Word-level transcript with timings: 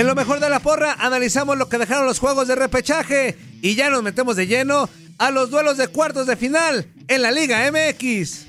En 0.00 0.06
lo 0.06 0.14
mejor 0.14 0.40
de 0.40 0.48
la 0.48 0.60
porra, 0.60 0.96
analizamos 0.98 1.58
lo 1.58 1.68
que 1.68 1.76
dejaron 1.76 2.06
los 2.06 2.20
juegos 2.20 2.48
de 2.48 2.54
repechaje 2.54 3.36
y 3.60 3.74
ya 3.74 3.90
nos 3.90 4.02
metemos 4.02 4.34
de 4.34 4.46
lleno 4.46 4.88
a 5.18 5.30
los 5.30 5.50
duelos 5.50 5.76
de 5.76 5.88
cuartos 5.88 6.26
de 6.26 6.36
final 6.36 6.90
en 7.06 7.20
la 7.20 7.30
Liga 7.30 7.70
MX. 7.70 8.46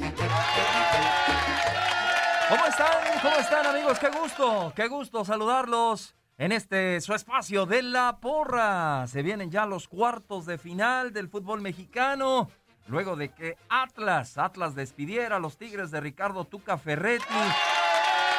¿Cómo 2.48 2.66
están? 2.66 2.88
¿Cómo 3.22 3.36
están 3.36 3.66
amigos? 3.66 4.00
Qué 4.00 4.08
gusto, 4.18 4.72
qué 4.78 4.88
gusto 4.88 5.26
saludarlos 5.26 6.16
en 6.38 6.54
este 6.54 7.02
su 7.02 7.14
espacio 7.14 7.66
de 7.66 7.82
la 7.82 8.20
porra. 8.22 9.06
Se 9.08 9.22
vienen 9.22 9.52
ya 9.52 9.66
los 9.66 9.90
cuartos 9.90 10.46
de 10.46 10.58
final 10.58 11.12
del 11.12 11.28
fútbol 11.28 11.60
mexicano. 11.60 12.50
Luego 12.88 13.18
de 13.18 13.28
que 13.28 13.58
Atlas, 13.68 14.38
Atlas 14.38 14.74
despidiera 14.74 15.36
a 15.36 15.40
los 15.40 15.58
Tigres 15.58 15.92
de 15.92 16.00
Ricardo 16.00 16.46
Tuca 16.46 16.78
Ferretti. 16.78 17.26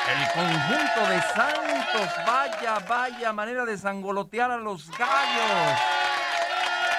El 0.09 0.33
conjunto 0.33 1.07
de 1.09 1.23
Santos, 1.23 2.11
vaya, 2.27 2.79
vaya 2.89 3.33
manera 3.33 3.65
de 3.65 3.79
sangolotear 3.79 4.51
a 4.51 4.57
los 4.57 4.91
gallos. 4.91 5.79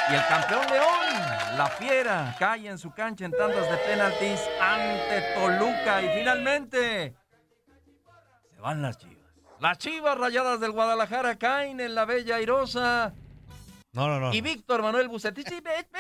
Y 0.10 0.16
el 0.16 0.26
campeón 0.28 0.66
León, 0.70 1.58
la 1.58 1.68
fiera, 1.68 2.36
cae 2.40 2.68
en 2.68 2.78
su 2.78 2.92
cancha 2.92 3.26
en 3.26 3.32
tandas 3.32 3.70
de 3.70 3.78
penaltis 3.78 4.40
ante 4.62 5.22
Toluca. 5.36 6.02
Y 6.02 6.18
finalmente, 6.18 7.16
se 8.54 8.62
van 8.62 8.82
las 8.82 8.98
chivas. 8.98 9.18
Las 9.60 9.78
chivas 9.78 10.18
rayadas 10.18 10.60
del 10.60 10.72
Guadalajara 10.72 11.36
caen 11.38 11.80
en 11.82 11.96
la 11.96 12.06
bella 12.06 12.38
airosa. 12.38 13.14
No, 13.92 14.08
no, 14.08 14.20
no. 14.20 14.34
Y 14.34 14.42
Víctor 14.42 14.82
Manuel 14.82 15.08
Bucetich, 15.08 15.54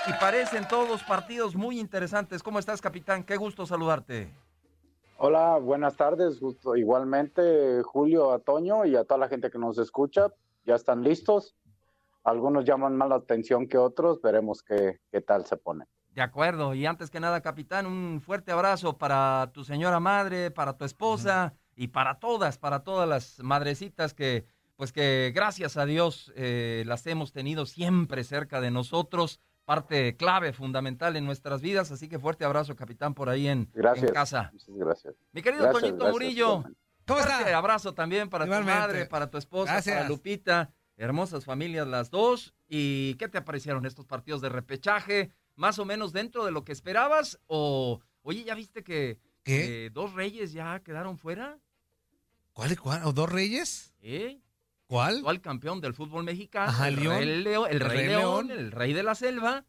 y 0.08 0.14
parecen 0.14 0.66
todos 0.66 1.02
partidos 1.02 1.54
muy 1.54 1.78
interesantes. 1.78 2.42
¿Cómo 2.42 2.58
estás 2.58 2.80
capitán? 2.80 3.24
Qué 3.24 3.36
gusto 3.36 3.66
saludarte. 3.66 4.32
Hola, 5.18 5.58
buenas 5.58 5.98
tardes. 5.98 6.40
Igualmente, 6.76 7.82
Julio, 7.82 8.32
a 8.32 8.40
y 8.86 8.96
a 8.96 9.04
toda 9.04 9.18
la 9.18 9.28
gente 9.28 9.50
que 9.50 9.58
nos 9.58 9.76
escucha. 9.76 10.32
¿Ya 10.64 10.76
están 10.76 11.02
listos? 11.02 11.56
Algunos 12.24 12.64
llaman 12.64 12.96
más 12.96 13.08
la 13.08 13.16
atención 13.16 13.66
que 13.66 13.78
otros, 13.78 14.20
veremos 14.22 14.62
qué, 14.62 15.00
qué 15.10 15.20
tal 15.20 15.44
se 15.46 15.56
pone. 15.56 15.86
De 16.10 16.22
acuerdo, 16.22 16.74
y 16.74 16.84
antes 16.86 17.10
que 17.10 17.20
nada, 17.20 17.40
capitán, 17.40 17.86
un 17.86 18.20
fuerte 18.20 18.52
abrazo 18.52 18.98
para 18.98 19.50
tu 19.54 19.64
señora 19.64 19.98
madre, 19.98 20.50
para 20.50 20.76
tu 20.76 20.84
esposa 20.84 21.54
y 21.74 21.88
para 21.88 22.18
todas, 22.18 22.58
para 22.58 22.80
todas 22.84 23.08
las 23.08 23.38
madrecitas 23.40 24.12
que, 24.12 24.44
pues 24.76 24.92
que 24.92 25.32
gracias 25.34 25.76
a 25.78 25.86
Dios 25.86 26.30
eh, 26.36 26.84
las 26.86 27.06
hemos 27.06 27.32
tenido 27.32 27.64
siempre 27.64 28.24
cerca 28.24 28.60
de 28.60 28.70
nosotros, 28.70 29.40
parte 29.64 30.16
clave, 30.16 30.52
fundamental 30.52 31.16
en 31.16 31.24
nuestras 31.24 31.62
vidas, 31.62 31.90
así 31.90 32.08
que 32.08 32.18
fuerte 32.18 32.44
abrazo, 32.44 32.76
capitán, 32.76 33.14
por 33.14 33.30
ahí 33.30 33.48
en, 33.48 33.70
Gracias. 33.72 34.08
en 34.08 34.12
casa. 34.14 34.50
Muchas 34.52 34.74
gracias. 34.76 35.14
Mi 35.32 35.40
querido 35.40 35.62
Gracias, 35.62 35.80
Toñito 35.82 36.04
gracias, 36.04 36.12
Murillo. 36.12 36.62
¿Cómo 37.06 37.18
fuerte 37.20 37.42
está? 37.44 37.56
abrazo 37.58 37.94
también 37.94 38.28
para 38.28 38.44
Igualmente. 38.44 38.72
tu 38.72 38.78
madre, 38.80 39.06
para 39.06 39.30
tu 39.30 39.38
esposa, 39.38 39.72
Gracias. 39.72 39.96
para 39.96 40.08
Lupita, 40.08 40.70
hermosas 41.02 41.44
familias 41.44 41.86
las 41.86 42.10
dos. 42.10 42.54
¿Y 42.68 43.14
qué 43.14 43.28
te 43.28 43.38
aparecieron 43.38 43.86
estos 43.86 44.06
partidos 44.06 44.40
de 44.40 44.48
repechaje? 44.48 45.30
¿Más 45.56 45.78
o 45.78 45.84
menos 45.84 46.12
dentro 46.12 46.44
de 46.44 46.52
lo 46.52 46.64
que 46.64 46.72
esperabas? 46.72 47.38
¿O, 47.46 48.00
oye, 48.22 48.44
ya 48.44 48.54
viste 48.54 48.82
que, 48.82 49.18
que 49.42 49.90
dos 49.92 50.12
reyes 50.14 50.52
ya 50.52 50.80
quedaron 50.80 51.18
fuera? 51.18 51.58
¿Cuál 52.52 52.72
y 52.72 52.76
cuál? 52.76 53.02
¿O 53.04 53.12
dos 53.12 53.30
reyes? 53.30 53.94
¿Eh? 54.00 54.38
¿Cuál? 54.86 55.16
Actual 55.16 55.40
campeón 55.40 55.80
del 55.80 55.94
fútbol 55.94 56.22
mexicano. 56.24 56.68
Ajá, 56.70 56.88
el 56.88 56.96
León. 56.96 57.16
Rey 57.18 57.42
Leo- 57.42 57.66
el 57.66 57.72
El 57.76 57.80
Rey 57.80 57.98
Rey 57.98 58.06
León, 58.08 58.46
León. 58.48 58.58
el 58.58 58.70
Rey 58.72 58.92
de 58.92 59.02
la 59.02 59.14
Selva 59.14 59.64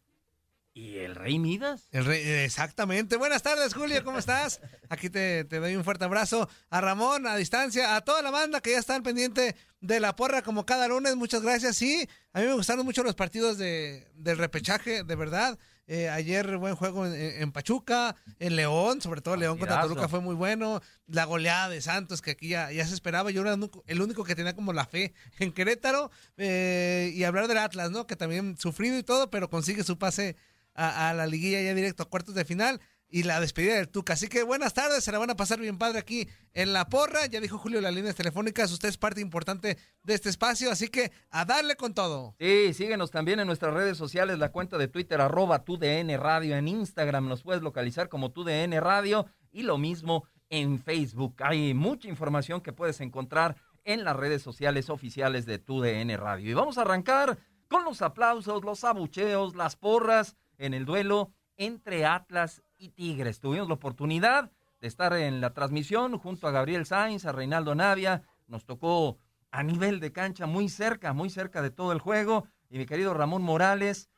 y 0.73 0.97
el 0.97 1.13
Rey 1.15 1.37
Midas. 1.39 1.87
El 1.91 2.05
rey- 2.05 2.27
exactamente. 2.43 3.15
Buenas 3.17 3.43
tardes, 3.43 3.73
Julio, 3.73 4.03
¿cómo 4.03 4.17
estás? 4.17 4.59
Aquí 4.89 5.09
te, 5.09 5.43
te 5.45 5.59
doy 5.59 5.75
un 5.75 5.83
fuerte 5.83 6.05
abrazo. 6.05 6.49
A 6.69 6.81
Ramón, 6.81 7.27
a 7.27 7.35
distancia, 7.35 7.95
a 7.95 8.01
toda 8.01 8.21
la 8.21 8.31
banda 8.31 8.59
que 8.61 8.71
ya 8.71 8.79
está 8.79 8.95
al 8.95 9.03
pendiente 9.03 9.55
de 9.81 9.99
la 9.99 10.15
porra 10.15 10.41
como 10.41 10.65
cada 10.65 10.87
lunes. 10.87 11.15
Muchas 11.15 11.41
gracias. 11.43 11.75
Sí, 11.77 12.07
a 12.33 12.39
mí 12.39 12.47
me 12.47 12.53
gustaron 12.53 12.85
mucho 12.85 13.03
los 13.03 13.13
partidos 13.15 13.57
de, 13.57 14.07
del 14.15 14.37
repechaje, 14.37 15.03
de 15.03 15.15
verdad. 15.15 15.59
Eh, 15.85 16.07
ayer 16.09 16.57
buen 16.57 16.75
juego 16.75 17.05
en, 17.05 17.13
en 17.13 17.51
Pachuca, 17.51 18.15
en 18.39 18.55
León, 18.55 19.01
sobre 19.01 19.19
todo 19.19 19.35
León 19.35 19.57
contra. 19.59 19.81
Toluca 19.81 20.07
fue 20.07 20.21
muy 20.21 20.33
bueno. 20.33 20.81
La 21.07 21.25
goleada 21.25 21.67
de 21.67 21.81
Santos, 21.81 22.21
que 22.21 22.31
aquí 22.31 22.47
ya, 22.47 22.71
ya 22.71 22.87
se 22.87 22.93
esperaba. 22.93 23.31
Yo 23.31 23.41
era 23.41 23.51
el 23.53 23.57
único- 23.59 23.83
el 23.85 24.01
único 24.01 24.23
que 24.23 24.33
tenía 24.33 24.55
como 24.55 24.71
la 24.71 24.85
fe 24.85 25.13
en 25.39 25.51
Querétaro. 25.51 26.09
Eh, 26.37 27.11
y 27.13 27.25
hablar 27.25 27.47
del 27.49 27.57
Atlas, 27.57 27.91
¿no? 27.91 28.07
Que 28.07 28.15
también 28.15 28.57
sufrido 28.57 28.97
y 28.97 29.03
todo, 29.03 29.29
pero 29.29 29.49
consigue 29.49 29.83
su 29.83 29.99
pase 29.99 30.37
a, 30.75 31.13
la 31.13 31.27
liguilla 31.27 31.61
ya 31.61 31.73
directo 31.73 32.03
a 32.03 32.09
cuartos 32.09 32.35
de 32.35 32.45
final 32.45 32.81
y 33.09 33.23
la 33.23 33.39
despedida 33.39 33.75
del 33.75 33.89
Tuca. 33.89 34.13
Así 34.13 34.27
que 34.27 34.41
buenas 34.41 34.73
tardes, 34.73 35.03
se 35.03 35.11
la 35.11 35.19
van 35.19 35.29
a 35.29 35.35
pasar 35.35 35.59
bien 35.59 35.77
padre 35.77 35.99
aquí 35.99 36.27
en 36.53 36.73
La 36.73 36.89
Porra. 36.89 37.27
Ya 37.27 37.39
dijo 37.39 37.59
Julio 37.59 37.79
las 37.79 37.93
líneas 37.93 38.15
telefónicas, 38.15 38.71
usted 38.71 38.89
es 38.89 38.97
parte 38.97 39.21
importante 39.21 39.77
de 40.01 40.13
este 40.13 40.29
espacio, 40.29 40.71
así 40.71 40.87
que 40.87 41.11
a 41.29 41.45
darle 41.45 41.75
con 41.75 41.93
todo. 41.93 42.35
Sí, 42.39 42.73
síguenos 42.73 43.11
también 43.11 43.39
en 43.39 43.45
nuestras 43.45 43.73
redes 43.73 43.97
sociales, 43.97 44.39
la 44.39 44.51
cuenta 44.51 44.79
de 44.79 44.87
Twitter, 44.87 45.21
arroba 45.21 45.63
TUDN 45.63 46.17
Radio, 46.19 46.55
en 46.55 46.67
Instagram 46.67 47.27
nos 47.27 47.43
puedes 47.43 47.61
localizar 47.61 48.09
como 48.09 48.31
TUDN 48.31 48.81
Radio 48.81 49.27
y 49.51 49.61
lo 49.61 49.77
mismo 49.77 50.25
en 50.49 50.81
Facebook. 50.81 51.35
Hay 51.43 51.75
mucha 51.75 52.07
información 52.07 52.61
que 52.61 52.73
puedes 52.73 52.99
encontrar 52.99 53.57
en 53.85 54.03
las 54.03 54.15
redes 54.15 54.41
sociales 54.41 54.89
oficiales 54.89 55.45
de 55.45 55.59
TUDN 55.59 56.17
Radio. 56.17 56.49
Y 56.49 56.53
vamos 56.53 56.77
a 56.77 56.81
arrancar 56.81 57.37
con 57.67 57.83
los 57.83 58.01
aplausos, 58.01 58.63
los 58.63 58.83
abucheos, 58.83 59.55
las 59.55 59.75
porras 59.75 60.35
en 60.65 60.73
el 60.73 60.85
duelo 60.85 61.31
entre 61.57 62.05
Atlas 62.05 62.63
y 62.77 62.89
Tigres. 62.89 63.39
Tuvimos 63.39 63.67
la 63.67 63.73
oportunidad 63.75 64.51
de 64.79 64.87
estar 64.87 65.13
en 65.13 65.41
la 65.41 65.53
transmisión 65.53 66.17
junto 66.17 66.47
a 66.47 66.51
Gabriel 66.51 66.85
Sainz, 66.85 67.25
a 67.25 67.31
Reinaldo 67.31 67.75
Navia. 67.75 68.23
Nos 68.47 68.65
tocó 68.65 69.19
a 69.51 69.61
nivel 69.61 69.99
de 69.99 70.11
cancha, 70.11 70.45
muy 70.47 70.69
cerca, 70.69 71.13
muy 71.13 71.29
cerca 71.29 71.61
de 71.61 71.69
todo 71.69 71.91
el 71.91 71.99
juego. 71.99 72.47
Y 72.69 72.77
mi 72.77 72.85
querido 72.85 73.13
Ramón 73.13 73.41
Morales, 73.43 74.09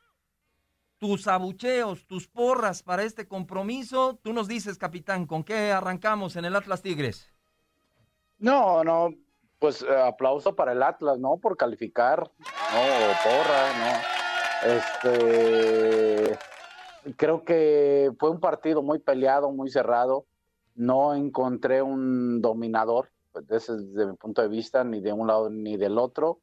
tus 0.98 1.26
abucheos, 1.26 2.06
tus 2.06 2.28
porras 2.28 2.82
para 2.82 3.02
este 3.02 3.26
compromiso. 3.26 4.18
Tú 4.22 4.32
nos 4.32 4.48
dices, 4.48 4.78
capitán, 4.78 5.26
¿con 5.26 5.42
qué 5.42 5.72
arrancamos 5.72 6.36
en 6.36 6.44
el 6.44 6.56
Atlas 6.56 6.80
Tigres? 6.80 7.28
No, 8.38 8.84
no, 8.84 9.14
pues 9.58 9.82
eh, 9.82 10.02
aplauso 10.02 10.54
para 10.54 10.72
el 10.72 10.82
Atlas, 10.82 11.18
¿no? 11.18 11.38
Por 11.38 11.56
calificar, 11.56 12.20
¿no? 12.20 12.80
Porra, 13.24 13.72
¿no? 13.78 14.25
Este, 14.64 16.38
creo 17.16 17.44
que 17.44 18.10
fue 18.18 18.30
un 18.30 18.40
partido 18.40 18.82
muy 18.82 18.98
peleado, 18.98 19.50
muy 19.52 19.70
cerrado. 19.70 20.26
No 20.74 21.14
encontré 21.14 21.82
un 21.82 22.40
dominador, 22.40 23.10
pues, 23.32 23.46
desde, 23.46 23.76
desde 23.76 24.06
mi 24.06 24.16
punto 24.16 24.42
de 24.42 24.48
vista, 24.48 24.84
ni 24.84 25.00
de 25.00 25.12
un 25.12 25.26
lado 25.26 25.50
ni 25.50 25.76
del 25.76 25.98
otro. 25.98 26.40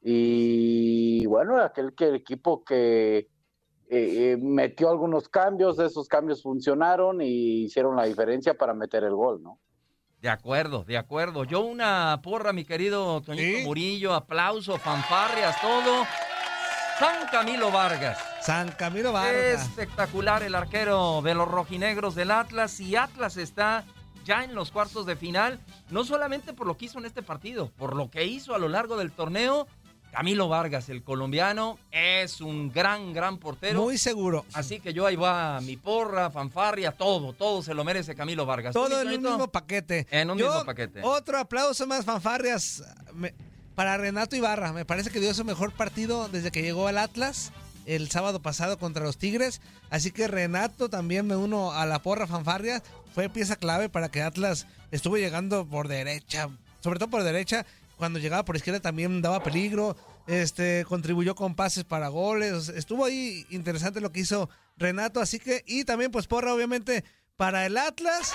Y 0.00 1.24
bueno, 1.26 1.58
aquel 1.58 1.94
que 1.94 2.08
el 2.08 2.16
equipo 2.16 2.62
que 2.62 3.16
eh, 3.16 4.32
eh, 4.32 4.36
metió 4.40 4.90
algunos 4.90 5.28
cambios, 5.28 5.78
esos 5.78 6.08
cambios 6.08 6.42
funcionaron 6.42 7.20
y 7.20 7.64
hicieron 7.64 7.96
la 7.96 8.04
diferencia 8.04 8.54
para 8.54 8.74
meter 8.74 9.04
el 9.04 9.14
gol, 9.14 9.42
¿no? 9.42 9.58
De 10.20 10.30
acuerdo, 10.30 10.84
de 10.84 10.96
acuerdo. 10.96 11.44
Yo 11.44 11.60
una 11.60 12.20
porra, 12.22 12.52
mi 12.54 12.64
querido 12.64 13.20
Toñito 13.20 13.64
Murillo, 13.64 14.14
aplauso, 14.14 14.78
fanfarrias, 14.78 15.60
todo. 15.60 16.04
San 16.98 17.26
Camilo 17.30 17.72
Vargas. 17.72 18.18
San 18.40 18.70
Camilo 18.70 19.12
Vargas. 19.12 19.62
Espectacular 19.62 20.44
el 20.44 20.54
arquero 20.54 21.22
de 21.22 21.34
los 21.34 21.48
rojinegros 21.48 22.14
del 22.14 22.30
Atlas 22.30 22.78
y 22.78 22.94
Atlas 22.94 23.36
está 23.36 23.84
ya 24.24 24.44
en 24.44 24.54
los 24.54 24.70
cuartos 24.70 25.04
de 25.04 25.16
final, 25.16 25.58
no 25.90 26.04
solamente 26.04 26.52
por 26.52 26.66
lo 26.66 26.76
que 26.76 26.86
hizo 26.86 26.98
en 26.98 27.06
este 27.06 27.22
partido, 27.22 27.70
por 27.76 27.96
lo 27.96 28.10
que 28.10 28.24
hizo 28.24 28.54
a 28.54 28.58
lo 28.58 28.68
largo 28.68 28.96
del 28.96 29.10
torneo 29.10 29.66
Camilo 30.14 30.48
Vargas, 30.48 30.88
el 30.90 31.02
colombiano, 31.02 31.76
es 31.90 32.40
un 32.40 32.70
gran, 32.72 33.12
gran 33.12 33.38
portero. 33.38 33.82
Muy 33.82 33.98
seguro. 33.98 34.46
Así 34.52 34.78
que 34.78 34.94
yo 34.94 35.06
ahí 35.06 35.16
va 35.16 35.60
mi 35.60 35.76
porra, 35.76 36.30
fanfarria, 36.30 36.92
todo, 36.92 37.32
todo 37.32 37.64
se 37.64 37.74
lo 37.74 37.82
merece 37.82 38.14
Camilo 38.14 38.46
Vargas. 38.46 38.72
Todo 38.72 39.00
en 39.00 39.08
un 39.08 39.20
mismo 39.20 39.48
paquete. 39.48 40.06
En 40.12 40.30
un 40.30 40.36
mismo 40.36 40.64
paquete. 40.64 41.00
Otro 41.02 41.38
aplauso 41.38 41.84
más, 41.88 42.04
fanfarrias, 42.04 42.84
para 43.74 43.96
Renato 43.96 44.36
Ibarra. 44.36 44.72
Me 44.72 44.84
parece 44.84 45.10
que 45.10 45.20
dio 45.20 45.34
su 45.34 45.44
mejor 45.44 45.72
partido 45.72 46.28
desde 46.28 46.50
que 46.50 46.62
llegó 46.62 46.88
al 46.88 46.98
Atlas 46.98 47.52
el 47.86 48.10
sábado 48.10 48.40
pasado 48.40 48.78
contra 48.78 49.04
los 49.04 49.18
Tigres. 49.18 49.60
Así 49.90 50.10
que 50.10 50.28
Renato 50.28 50.88
también 50.88 51.26
me 51.26 51.36
uno 51.36 51.72
a 51.72 51.86
la 51.86 52.02
porra 52.02 52.26
fanfarria. 52.26 52.82
Fue 53.14 53.28
pieza 53.28 53.56
clave 53.56 53.88
para 53.88 54.10
que 54.10 54.22
Atlas 54.22 54.66
estuvo 54.90 55.16
llegando 55.16 55.66
por 55.66 55.88
derecha, 55.88 56.48
sobre 56.80 56.98
todo 56.98 57.10
por 57.10 57.22
derecha, 57.22 57.64
cuando 57.96 58.18
llegaba 58.18 58.44
por 58.44 58.56
izquierda 58.56 58.80
también 58.80 59.22
daba 59.22 59.42
peligro, 59.42 59.96
este 60.26 60.84
contribuyó 60.88 61.34
con 61.34 61.54
pases 61.54 61.84
para 61.84 62.08
goles, 62.08 62.68
estuvo 62.70 63.04
ahí 63.04 63.46
interesante 63.50 64.00
lo 64.00 64.10
que 64.10 64.20
hizo 64.20 64.48
Renato, 64.76 65.20
así 65.20 65.38
que 65.38 65.62
y 65.66 65.84
también 65.84 66.10
pues 66.10 66.26
porra 66.26 66.52
obviamente 66.52 67.04
para 67.36 67.66
el 67.66 67.76
Atlas 67.76 68.34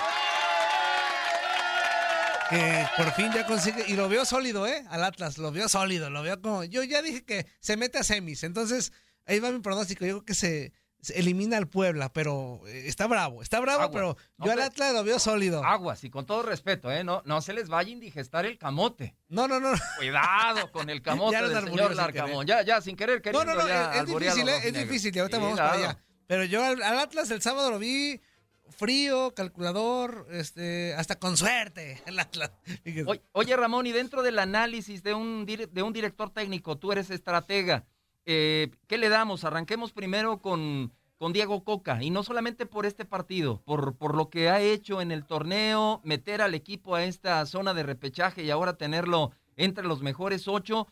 que 2.49 2.85
por 2.97 3.11
fin 3.13 3.31
ya 3.33 3.45
consigue 3.45 3.85
y 3.87 3.93
lo 3.93 4.09
veo 4.09 4.25
sólido, 4.25 4.65
eh, 4.67 4.83
al 4.89 5.03
Atlas, 5.03 5.37
lo 5.37 5.51
vio 5.51 5.69
sólido, 5.69 6.09
lo 6.09 6.23
veo 6.23 6.41
como 6.41 6.63
yo 6.63 6.83
ya 6.83 7.01
dije 7.01 7.23
que 7.23 7.45
se 7.59 7.77
mete 7.77 7.99
a 7.99 8.03
semis, 8.03 8.43
entonces 8.43 8.91
ahí 9.25 9.39
va 9.39 9.51
mi 9.51 9.59
pronóstico, 9.59 10.05
yo 10.05 10.23
creo 10.23 10.25
que 10.25 10.33
se 10.33 10.73
elimina 11.13 11.57
al 11.57 11.67
Puebla, 11.67 12.11
pero 12.11 12.61
eh, 12.67 12.83
está 12.87 13.07
bravo, 13.07 13.41
está 13.41 13.59
bravo, 13.59 13.91
pero 13.91 14.17
yo 14.37 14.51
al 14.51 14.61
Atlas 14.61 14.93
lo 14.93 15.03
veo 15.03 15.19
sólido. 15.19 15.63
Aguas, 15.63 16.03
y 16.03 16.09
con 16.09 16.25
todo 16.25 16.43
respeto, 16.43 16.91
¿eh? 16.91 17.03
No, 17.03 17.21
no 17.25 17.41
se 17.41 17.53
les 17.53 17.69
vaya 17.69 17.89
a 17.89 17.93
indigestar 17.93 18.45
el 18.45 18.57
camote. 18.57 19.15
No, 19.29 19.47
no, 19.47 19.59
no. 19.59 19.71
Cuidado 19.97 20.71
con 20.71 20.89
el 20.89 21.01
camote 21.03 21.41
del 21.41 21.63
señor 21.65 21.95
Larcamón. 21.95 22.45
Ya, 22.45 22.63
ya, 22.63 22.81
sin 22.81 22.95
querer, 22.95 23.21
queriendo. 23.21 23.53
No, 23.53 23.61
no, 23.61 23.67
no, 23.67 23.91
es, 23.93 24.05
difícil, 24.05 24.49
¿eh? 24.49 24.59
es 24.63 24.73
difícil, 24.73 25.15
y 25.15 25.19
ahorita 25.19 25.39
vamos 25.39 25.57
para 25.57 25.73
allá. 25.73 25.97
Pero 26.27 26.43
yo 26.43 26.63
al, 26.63 26.81
Atlas 26.83 27.31
el 27.31 27.41
sábado 27.41 27.71
lo 27.71 27.79
vi 27.79 28.21
frío, 28.69 29.33
calculador, 29.35 30.27
este, 30.31 30.93
hasta 30.95 31.19
con 31.19 31.37
suerte. 31.37 32.01
Oye, 33.33 33.55
Ramón, 33.55 33.87
y 33.87 33.91
dentro 33.91 34.23
del 34.23 34.39
análisis 34.39 35.03
de 35.03 35.13
un, 35.13 35.45
de 35.45 35.83
un 35.83 35.93
director 35.93 36.29
técnico, 36.29 36.77
tú 36.77 36.91
eres 36.91 37.09
estratega, 37.09 37.85
eh, 38.25 38.71
¿qué 38.87 38.97
le 38.97 39.09
damos? 39.09 39.43
Arranquemos 39.43 39.91
primero 39.91 40.41
con, 40.41 40.93
con 41.17 41.33
Diego 41.33 41.63
Coca, 41.63 42.01
y 42.01 42.09
no 42.09 42.23
solamente 42.23 42.65
por 42.65 42.85
este 42.85 43.05
partido, 43.05 43.61
por, 43.65 43.97
por 43.97 44.15
lo 44.15 44.29
que 44.29 44.49
ha 44.49 44.61
hecho 44.61 45.01
en 45.01 45.11
el 45.11 45.25
torneo, 45.25 46.01
meter 46.03 46.41
al 46.41 46.53
equipo 46.53 46.95
a 46.95 47.03
esta 47.03 47.45
zona 47.45 47.73
de 47.73 47.83
repechaje 47.83 48.43
y 48.43 48.51
ahora 48.51 48.77
tenerlo 48.77 49.31
entre 49.57 49.85
los 49.85 50.01
mejores 50.01 50.47
ocho. 50.47 50.87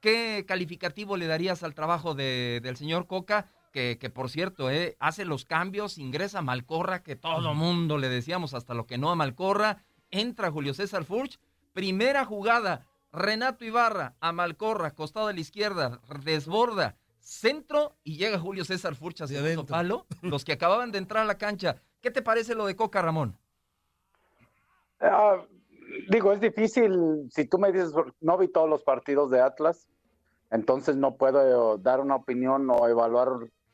¿Qué 0.00 0.44
calificativo 0.48 1.16
le 1.16 1.26
darías 1.26 1.62
al 1.62 1.74
trabajo 1.74 2.14
de, 2.14 2.60
del 2.62 2.76
señor 2.76 3.06
Coca? 3.06 3.50
Que, 3.72 3.98
que, 3.98 4.10
por 4.10 4.30
cierto, 4.30 4.68
eh, 4.68 4.96
hace 4.98 5.24
los 5.24 5.44
cambios, 5.44 5.96
ingresa 5.96 6.42
Malcorra, 6.42 7.04
que 7.04 7.14
todo 7.14 7.54
mundo 7.54 7.98
le 7.98 8.08
decíamos 8.08 8.52
hasta 8.52 8.74
lo 8.74 8.86
que 8.86 8.98
no 8.98 9.10
a 9.10 9.14
Malcorra, 9.14 9.84
entra 10.10 10.50
Julio 10.50 10.74
César 10.74 11.04
Furch, 11.04 11.38
primera 11.72 12.24
jugada, 12.24 12.86
Renato 13.12 13.64
Ibarra 13.64 14.14
a 14.20 14.32
Malcorra, 14.32 14.92
costado 14.92 15.28
de 15.28 15.34
la 15.34 15.40
izquierda, 15.40 16.00
desborda, 16.24 16.96
centro 17.18 17.96
y 18.02 18.16
llega 18.16 18.38
Julio 18.38 18.64
César 18.64 18.94
Furcha 18.94 19.26
segundo 19.26 19.66
palo, 19.66 20.06
los 20.22 20.44
que 20.44 20.52
acababan 20.52 20.90
de 20.90 20.98
entrar 20.98 21.22
a 21.22 21.26
la 21.26 21.38
cancha. 21.38 21.76
¿Qué 22.00 22.10
te 22.10 22.22
parece 22.22 22.54
lo 22.54 22.66
de 22.66 22.76
Coca, 22.76 23.02
Ramón? 23.02 23.36
Ah, 25.00 25.42
digo, 26.08 26.32
es 26.32 26.40
difícil, 26.40 27.28
si 27.30 27.46
tú 27.46 27.58
me 27.58 27.72
dices, 27.72 27.92
no 28.20 28.36
vi 28.36 28.48
todos 28.48 28.68
los 28.68 28.82
partidos 28.82 29.30
de 29.30 29.40
Atlas, 29.40 29.88
entonces 30.50 30.96
no 30.96 31.16
puedo 31.16 31.78
dar 31.78 32.00
una 32.00 32.16
opinión 32.16 32.68
o 32.70 32.88
evaluar 32.88 33.28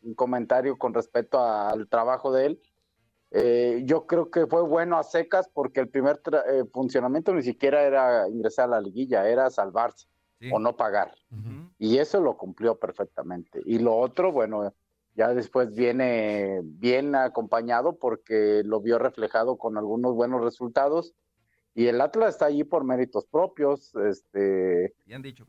un 0.06 0.14
comentario 0.14 0.78
con 0.78 0.94
respecto 0.94 1.40
al 1.40 1.88
trabajo 1.88 2.32
de 2.32 2.46
él. 2.46 2.62
Eh, 3.32 3.82
yo 3.84 4.06
creo 4.06 4.30
que 4.30 4.46
fue 4.46 4.62
bueno 4.62 4.96
a 4.96 5.02
secas 5.02 5.50
porque 5.52 5.80
el 5.80 5.88
primer 5.88 6.20
eh, 6.48 6.64
funcionamiento 6.72 7.34
ni 7.34 7.42
siquiera 7.42 7.82
era 7.82 8.28
ingresar 8.28 8.66
a 8.66 8.76
la 8.76 8.80
liguilla, 8.80 9.28
era 9.28 9.50
salvarse 9.50 10.06
o 10.52 10.58
no 10.58 10.76
pagar. 10.76 11.12
Y 11.78 11.98
eso 11.98 12.20
lo 12.20 12.36
cumplió 12.36 12.78
perfectamente. 12.78 13.60
Y 13.64 13.78
lo 13.78 13.96
otro, 13.96 14.32
bueno, 14.32 14.72
ya 15.14 15.34
después 15.34 15.74
viene 15.74 16.60
bien 16.62 17.14
acompañado 17.14 17.98
porque 17.98 18.62
lo 18.64 18.80
vio 18.80 18.98
reflejado 18.98 19.56
con 19.56 19.76
algunos 19.76 20.14
buenos 20.14 20.42
resultados. 20.42 21.14
Y 21.74 21.88
el 21.88 22.00
Atlas 22.00 22.34
está 22.34 22.46
allí 22.46 22.64
por 22.64 22.84
méritos 22.84 23.26
propios. 23.26 23.94
Este, 23.96 24.94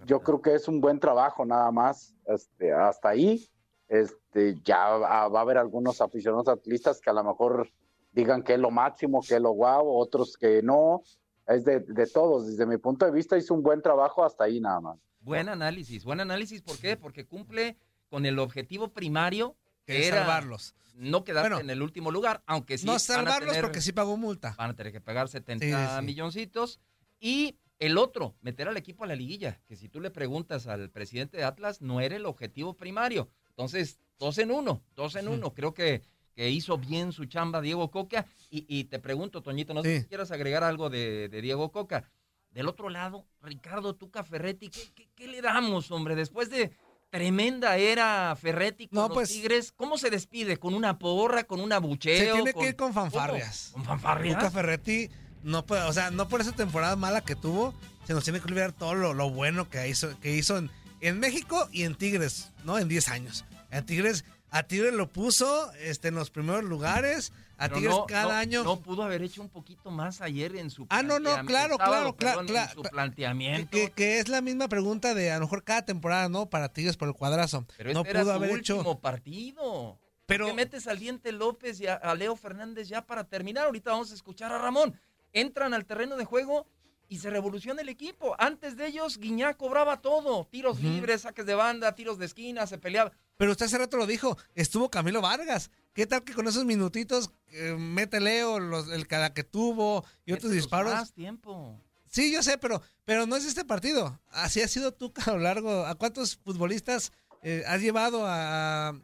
yo 0.06 0.22
creo 0.22 0.42
que 0.42 0.56
es 0.56 0.68
un 0.68 0.82
buen 0.82 1.00
trabajo 1.00 1.46
nada 1.46 1.72
más. 1.72 2.16
Este, 2.26 2.74
hasta 2.74 3.10
ahí, 3.10 3.50
este, 3.88 4.56
ya 4.64 4.90
va, 4.98 5.22
a 5.22 5.42
haber 5.42 5.58
algunos 5.58 6.02
aficionados 6.02 6.48
atlistas 6.48 7.00
que 7.00 7.10
a 7.10 7.14
lo 7.14 7.24
mejor 7.24 7.72
digan 8.12 8.44
que 8.44 8.54
es 8.54 8.60
lo 8.60 8.72
máximo, 8.72 9.22
que 9.22 9.36
es 9.36 9.42
lo 9.42 9.52
guau, 9.52 9.88
otros 9.88 10.38
que 10.38 10.62
no 10.62 11.02
es 11.48 11.64
de, 11.64 12.08
todos. 12.14 12.48
Desde 12.48 12.66
mi 12.66 12.78
punto 12.78 13.06
de 13.06 13.12
vista 13.12 13.38
hizo 13.38 13.54
un 13.54 13.64
buen 13.64 13.82
trabajo 13.82 14.26
hasta 14.26 14.46
ahí 14.46 14.60
nada 14.60 14.82
más. 14.82 15.00
Buen 15.20 15.50
análisis, 15.50 16.04
buen 16.04 16.20
análisis. 16.20 16.62
¿Por 16.62 16.78
qué? 16.78 16.98
Porque 16.98 17.26
cumple 17.26 17.78
con 18.10 18.26
el 18.26 18.40
objetivo 18.40 18.90
primario 18.90 19.56
que, 19.86 20.08
era 20.08 20.20
salvarlos. 20.20 20.76
No 20.96 21.24
quedarse 21.24 21.62
en 21.62 21.70
el 21.70 21.82
último 21.82 22.12
lugar, 22.12 22.42
aunque 22.46 22.78
sí. 22.78 22.86
No 22.86 22.98
salvarlos 23.00 23.58
porque 23.58 23.82
sí 23.82 23.92
pagó 23.92 24.18
multa. 24.18 24.56
Van 24.58 24.72
a 24.72 24.76
tener 24.76 24.92
que 24.92 25.02
pagar 25.02 25.30
70 25.30 26.02
milloncitos. 26.02 26.80
Y 27.20 27.58
el 27.80 27.98
otro, 27.98 28.36
meter 28.42 28.68
al 28.68 28.78
equipo 28.78 29.04
a 29.04 29.08
la 29.08 29.16
liguilla, 29.16 29.62
que 29.68 29.76
si 29.76 29.88
tú 29.90 30.00
le 30.00 30.10
preguntas 30.10 30.68
al 30.68 30.90
presidente 30.90 31.38
de 31.38 31.44
Atlas, 31.44 31.82
no 31.82 32.02
era 32.02 32.16
el 32.16 32.26
objetivo 32.26 32.76
primario. 32.76 33.30
Entonces, 33.58 34.00
dos 34.20 34.38
en 34.38 34.52
uno, 34.52 34.82
dos 34.96 35.16
en 35.16 35.28
uno. 35.28 35.54
Creo 35.54 35.74
que 35.74 36.02
que 36.38 36.52
hizo 36.52 36.78
bien 36.78 37.12
su 37.12 37.26
chamba 37.26 37.62
Diego 37.62 37.90
Coca. 37.90 38.28
Y, 38.52 38.86
te 38.86 39.00
pregunto, 39.00 39.42
Toñito, 39.42 39.74
no 39.74 39.82
sé 39.82 40.02
si 40.02 40.06
quieras 40.06 40.32
agregar 40.32 40.64
algo 40.64 40.90
de, 40.90 41.28
Diego 41.42 41.72
Coca. 41.72 42.10
Del 42.52 42.68
otro 42.68 42.90
lado, 42.90 43.26
Ricardo 43.42 43.96
Tuca 43.96 44.24
Ferretti, 44.24 44.70
¿qué, 44.70 45.28
le 45.28 45.42
damos, 45.42 45.92
hombre? 45.92 46.16
Después 46.16 46.50
de 46.50 46.72
tremenda 47.10 47.78
era 47.78 48.36
Ferretti 48.36 48.88
con 48.88 49.00
los 49.00 49.12
pues 49.12 49.30
Tigres, 49.30 49.72
¿cómo 49.72 49.98
se 49.98 50.10
despide? 50.10 50.58
¿Con 50.58 50.74
una 50.74 51.00
porra, 51.00 51.44
con 51.46 51.60
una 51.60 51.80
bucheo? 51.80 52.18
Se 52.18 52.32
tiene 52.32 52.54
que 52.54 52.70
ir 52.70 52.76
con 52.76 52.94
fanfarrias. 52.94 53.72
¿Con 53.74 53.84
fanfarrias? 53.84 54.38
Tuca 54.38 54.52
Ferretti, 54.52 55.10
no 55.44 55.66
puede, 55.66 55.84
o 55.84 55.94
sea, 55.94 56.12
no 56.12 56.28
por 56.28 56.42
esa 56.42 56.52
temporada 56.52 56.96
mala 56.96 57.22
que 57.22 57.36
tuvo, 57.36 57.74
se 58.06 58.14
nos 58.14 58.24
tiene 58.24 58.40
que 58.40 58.46
olvidar 58.46 58.74
todo 58.74 58.94
lo, 58.94 59.30
bueno 59.30 59.70
que 59.70 59.88
hizo, 59.88 60.20
que 60.20 60.36
hizo 60.36 60.58
en, 60.58 60.72
en 61.02 61.20
México 61.20 61.68
y 61.72 61.84
en 61.84 61.96
Tigres, 61.96 62.52
¿no? 62.64 62.78
En 62.78 62.88
10 62.88 63.08
años. 63.10 63.46
En 63.72 63.86
Tigres 63.86 64.24
a 64.50 64.64
Tigres 64.64 64.94
lo 64.94 65.10
puso 65.10 65.72
este, 65.74 66.08
en 66.08 66.16
los 66.16 66.32
primeros 66.32 66.64
lugares. 66.64 67.34
A 67.58 67.70
Tigres 67.70 67.96
cada 68.08 68.40
año. 68.40 68.64
No 68.64 68.80
pudo 68.80 69.04
haber 69.04 69.24
hecho 69.24 69.42
un 69.42 69.50
poquito 69.50 69.90
más 69.90 70.22
ayer 70.22 70.56
en 70.56 70.70
su. 70.70 70.86
Ah, 70.90 71.02
no, 71.02 71.20
no, 71.20 71.44
claro, 71.46 71.78
claro, 71.78 72.16
claro. 72.16 72.72
su 72.74 72.84
planteamiento. 72.84 73.78
Que, 73.96 74.20
es 74.20 74.30
la 74.30 74.42
misma 74.42 74.68
pregunta 74.68 75.16
de 75.16 75.32
a 75.32 75.36
lo 75.36 75.42
mejor 75.42 75.64
cada 75.64 75.84
temporada, 75.84 76.30
¿no? 76.30 76.50
Para 76.50 76.70
Tigres 76.70 76.98
por 76.98 77.08
el 77.08 77.16
cuadrazo. 77.16 77.66
Pero 77.76 77.94
no 77.94 78.02
este 78.02 78.20
pudo 78.20 78.32
haber 78.32 78.52
último 78.52 78.82
hecho. 78.82 79.00
partido. 79.00 80.00
Pero. 80.28 80.54
metes 80.54 80.88
al 80.88 81.00
Diente 81.00 81.32
López 81.32 81.82
y 81.82 81.88
a, 81.88 82.14
Leo 82.16 82.36
Fernández 82.36 82.88
ya 82.88 83.06
para 83.06 83.24
terminar. 83.24 83.66
Ahorita 83.66 83.92
vamos 83.92 84.12
a 84.12 84.14
escuchar 84.14 84.52
a 84.52 84.60
Ramón. 84.60 85.00
Entran 85.34 85.74
al 85.74 85.86
terreno 85.86 86.16
de 86.16 86.26
juego 86.26 86.68
y 87.10 87.20
se 87.20 87.30
revoluciona 87.30 87.82
el 87.82 87.90
equipo. 87.90 88.36
Antes 88.40 88.78
de 88.78 88.88
ellos, 88.88 89.18
Guiñá 89.18 89.54
cobraba 89.56 90.02
todo: 90.02 90.48
tiros 90.52 90.82
libres, 90.82 91.22
saques 91.22 91.46
de 91.46 91.56
banda, 91.56 91.96
tiros 91.96 92.18
de 92.18 92.26
esquina, 92.26 92.68
se 92.68 92.78
peleaba. 92.78 93.12
Pero 93.38 93.52
usted 93.52 93.68
hace 93.68 93.78
rato 93.78 93.98
lo 93.98 94.08
dijo, 94.08 94.38
estuvo 94.56 94.90
Camilo 94.90 95.22
Vargas. 95.22 95.70
¿Qué 95.94 96.06
tal 96.06 96.24
que 96.24 96.34
con 96.34 96.48
esos 96.48 96.66
minutitos 96.66 97.32
eh, 97.52 97.76
mete 97.78 98.20
Leo 98.20 98.60
los, 98.60 98.90
el 98.90 99.08
cada 99.08 99.34
que 99.34 99.44
tuvo 99.44 100.06
y 100.26 100.34
otros 100.34 100.52
disparos? 100.52 100.94
Más 100.94 101.14
tiempo. 101.14 101.80
Sí, 102.10 102.32
yo 102.32 102.42
sé, 102.42 102.58
pero, 102.58 102.82
pero 103.06 103.26
no 103.26 103.36
es 103.36 103.46
este 103.46 103.64
partido. 103.66 104.20
Así 104.32 104.62
ha 104.62 104.68
sido 104.68 104.92
tú 104.92 105.14
a 105.26 105.32
lo 105.32 105.40
largo. 105.40 105.86
¿A 105.86 105.96
cuántos 105.96 106.38
futbolistas 106.38 107.12
eh, 107.44 107.64
has 107.68 107.82
llevado 107.82 108.24
a, 108.26 108.96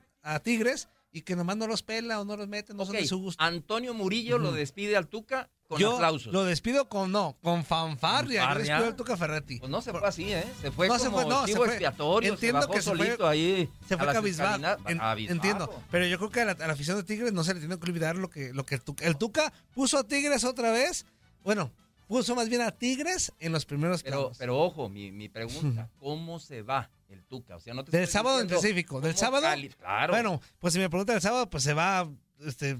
Tigres 0.41 0.88
y 1.12 1.22
que 1.22 1.36
nomás 1.36 1.57
no 1.57 1.67
los 1.67 1.83
pela 1.83 2.22
o 2.22 2.25
no 2.25 2.38
los 2.38 2.48
mete, 2.48 2.74
no 2.74 2.86
son 2.86 2.95
de 2.95 3.05
su 3.05 3.19
gusto? 3.19 3.43
Antonio 3.43 3.93
Murillo 3.93 4.39
lo 4.39 4.51
despide 4.51 4.95
al 4.95 5.07
Tuca 5.07 5.50
con 5.74 5.82
Yo 5.82 5.94
aplausos. 5.96 6.32
lo 6.34 6.44
despido 6.46 6.88
con, 6.89 7.12
no, 7.12 7.36
con 7.42 7.63
fanfarria. 7.65 8.42
Yo 8.42 8.46
¿Fanfarria? 8.48 8.74
despido 8.74 8.89
al 8.89 8.96
Tuca 8.96 9.18
Ferretti. 9.18 9.60
Pues 9.60 9.70
no 9.72 9.82
se 9.82 9.92
fue 9.92 10.08
así, 10.08 10.32
¿eh? 10.34 10.44
Se 10.62 10.72
fue 10.72 10.88
No 10.88 10.94
como 10.98 11.03
se 11.03 11.10
fue, 11.12 11.25
no, 11.25 11.42
se 11.42 11.46
chivo 11.48 11.58
fue. 11.65 11.68
expiatorio, 11.74 12.34
Entiendo 12.34 12.62
se 12.62 12.68
bajó 12.68 12.74
que 12.74 12.82
se 12.82 12.89
fue- 12.89 12.98
solito 13.06 13.27
ahí 13.27 13.70
Se 13.88 13.98
fue 13.98 14.08
cabizbajo. 14.08 14.62
En- 14.88 15.01
entiendo. 15.32 15.84
Pero 15.92 16.06
yo 16.08 16.18
creo 16.18 16.30
que 16.30 16.42
a 16.42 16.46
la, 16.46 16.51
a 16.53 16.68
la 16.68 16.74
afición 16.74 16.98
de 16.98 17.03
Tigres 17.03 17.34
no 17.34 17.44
se 17.44 17.53
le 17.53 17.60
tiene 17.60 17.77
que 17.77 17.86
olvidar 17.89 18.15
lo 18.15 18.30
que, 18.30 18.53
lo 18.53 18.65
que 18.65 18.75
el, 18.75 18.82
Tuca, 18.82 19.06
el 19.06 19.18
Tuca 19.18 19.51
puso 19.74 19.98
a 19.98 20.03
Tigres 20.03 20.44
otra 20.44 20.72
vez. 20.72 21.06
Bueno, 21.44 21.72
puso 22.08 22.36
más 22.36 22.50
bien 22.50 22.62
a 22.62 22.72
Tigres 22.72 23.32
en 23.39 23.51
los 23.51 23.65
primeros 23.65 24.03
Pero, 24.03 24.32
pero 24.38 24.60
ojo, 24.60 24.89
mi, 24.89 25.12
mi 25.12 25.30
pregunta, 25.30 25.89
¿cómo 26.00 26.39
se 26.39 26.62
va 26.62 26.89
el 27.10 27.24
Tuca? 27.24 27.56
O 27.56 27.60
sea, 27.60 27.74
no 27.74 27.84
te 27.84 27.96
Del 27.98 28.08
sábado 28.08 28.39
en 28.42 28.48
específico. 28.48 29.01
Del 29.01 29.15
sábado. 29.15 29.44
cali- 29.44 29.70
Claro. 29.70 30.13
Bueno, 30.13 30.42
pues 30.60 30.74
si 30.74 30.80
me 30.80 30.89
preguntan 30.89 31.15
el 31.18 31.22
sábado, 31.22 31.50
pues 31.50 31.63
se 31.63 31.74
va, 31.74 32.08
este, 32.46 32.80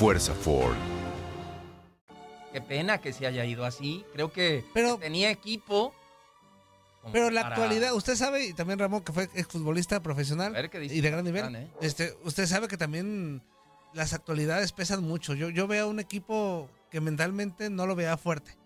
Fuerza 0.00 0.32
Ford. 0.32 0.74
Qué 2.54 2.62
pena 2.62 3.02
que 3.02 3.12
se 3.12 3.26
haya 3.26 3.44
ido 3.44 3.66
así. 3.66 4.02
Creo 4.14 4.32
que 4.32 4.64
Pero- 4.72 4.96
tenía 4.96 5.30
equipo. 5.30 5.94
Pero 7.12 7.28
la 7.30 7.42
para- 7.42 7.54
actualidad, 7.56 7.92
usted 7.94 8.16
sabe, 8.16 8.46
y 8.46 8.54
también 8.54 8.78
Ramón, 8.78 9.02
que 9.02 9.12
fue 9.12 9.24
exfutbolista 9.34 10.02
profesional 10.02 10.54
y 10.74 11.00
de 11.02 11.10
gran 11.10 11.22
nivel, 11.22 11.54
¿eh? 11.54 11.68
este, 11.82 12.14
usted 12.24 12.46
sabe 12.46 12.66
que 12.66 12.78
también 12.78 13.42
las 13.92 14.14
actualidades 14.14 14.72
pesan 14.72 15.02
mucho. 15.02 15.34
Yo, 15.34 15.50
yo 15.50 15.66
veo 15.66 15.86
un 15.90 16.00
equipo 16.00 16.70
que 16.90 17.02
mentalmente 17.02 17.68
no 17.68 17.86
lo 17.86 17.94
vea 17.94 18.16
fuerte. 18.16 18.56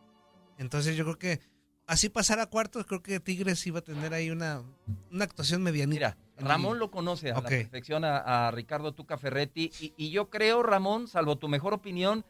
Entonces 0.56 0.94
yo 0.94 1.02
creo 1.02 1.18
que 1.18 1.40
así 1.88 2.08
pasar 2.10 2.38
a 2.38 2.46
cuartos, 2.46 2.86
creo 2.86 3.02
que 3.02 3.18
Tigres 3.18 3.66
iba 3.66 3.80
a 3.80 3.82
tener 3.82 4.14
ahí 4.14 4.30
una, 4.30 4.62
una 5.10 5.24
actuación 5.24 5.64
medianita. 5.64 5.94
Mira, 5.96 6.16
Ramón 6.38 6.78
lo 6.78 6.90
conoce 6.90 7.30
a 7.30 7.34
la 7.34 7.40
perfección 7.58 8.04
a, 8.04 8.46
a 8.46 8.50
Ricardo 8.50 8.92
Tuca 8.92 9.16
Ferretti 9.16 9.70
y, 9.80 9.92
y 9.96 10.10
yo 10.10 10.30
creo, 10.30 10.62
Ramón, 10.62 11.06
salvo 11.08 11.36
tu 11.36 11.48
mejor 11.48 11.74
opinión, 11.74 12.24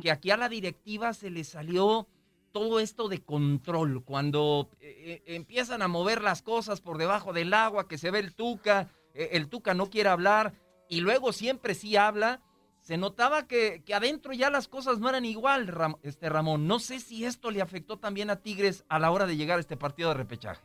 que, 0.00 0.10
aquí 0.10 0.30
a 0.30 0.36
la 0.36 0.48
directiva 0.48 1.12
se 1.14 1.30
le 1.30 1.44
salió 1.44 2.06
todo 2.52 2.80
esto 2.80 3.08
de 3.08 3.20
control, 3.22 4.02
cuando 4.04 4.70
eh, 4.80 5.22
eh, 5.26 5.34
empiezan 5.36 5.82
a 5.82 5.88
mover 5.88 6.22
las 6.22 6.42
cosas 6.42 6.80
por 6.80 6.96
debajo 6.98 7.32
del 7.32 7.52
agua, 7.54 7.86
que 7.86 7.98
se 7.98 8.10
ve 8.10 8.18
el 8.18 8.34
Tuca, 8.34 8.88
eh, 9.14 9.28
el 9.32 9.48
Tuca 9.48 9.74
no 9.74 9.90
quiere 9.90 10.08
hablar 10.08 10.54
y 10.88 11.00
luego 11.00 11.32
siempre 11.32 11.74
sí 11.74 11.96
habla, 11.96 12.40
se 12.80 12.96
notaba 12.96 13.46
que, 13.46 13.82
que 13.84 13.94
adentro 13.94 14.32
ya 14.32 14.48
las 14.48 14.68
cosas 14.68 14.98
no 15.00 15.08
eran 15.08 15.24
igual, 15.24 15.66
Ram- 15.68 15.98
este 16.02 16.28
Ramón. 16.28 16.66
No 16.66 16.78
sé 16.78 17.00
si 17.00 17.24
esto 17.24 17.50
le 17.50 17.60
afectó 17.60 17.98
también 17.98 18.30
a 18.30 18.36
Tigres 18.36 18.84
a 18.88 18.98
la 19.00 19.10
hora 19.10 19.26
de 19.26 19.36
llegar 19.36 19.58
a 19.58 19.60
este 19.60 19.76
partido 19.76 20.08
de 20.10 20.14
repechaje. 20.14 20.62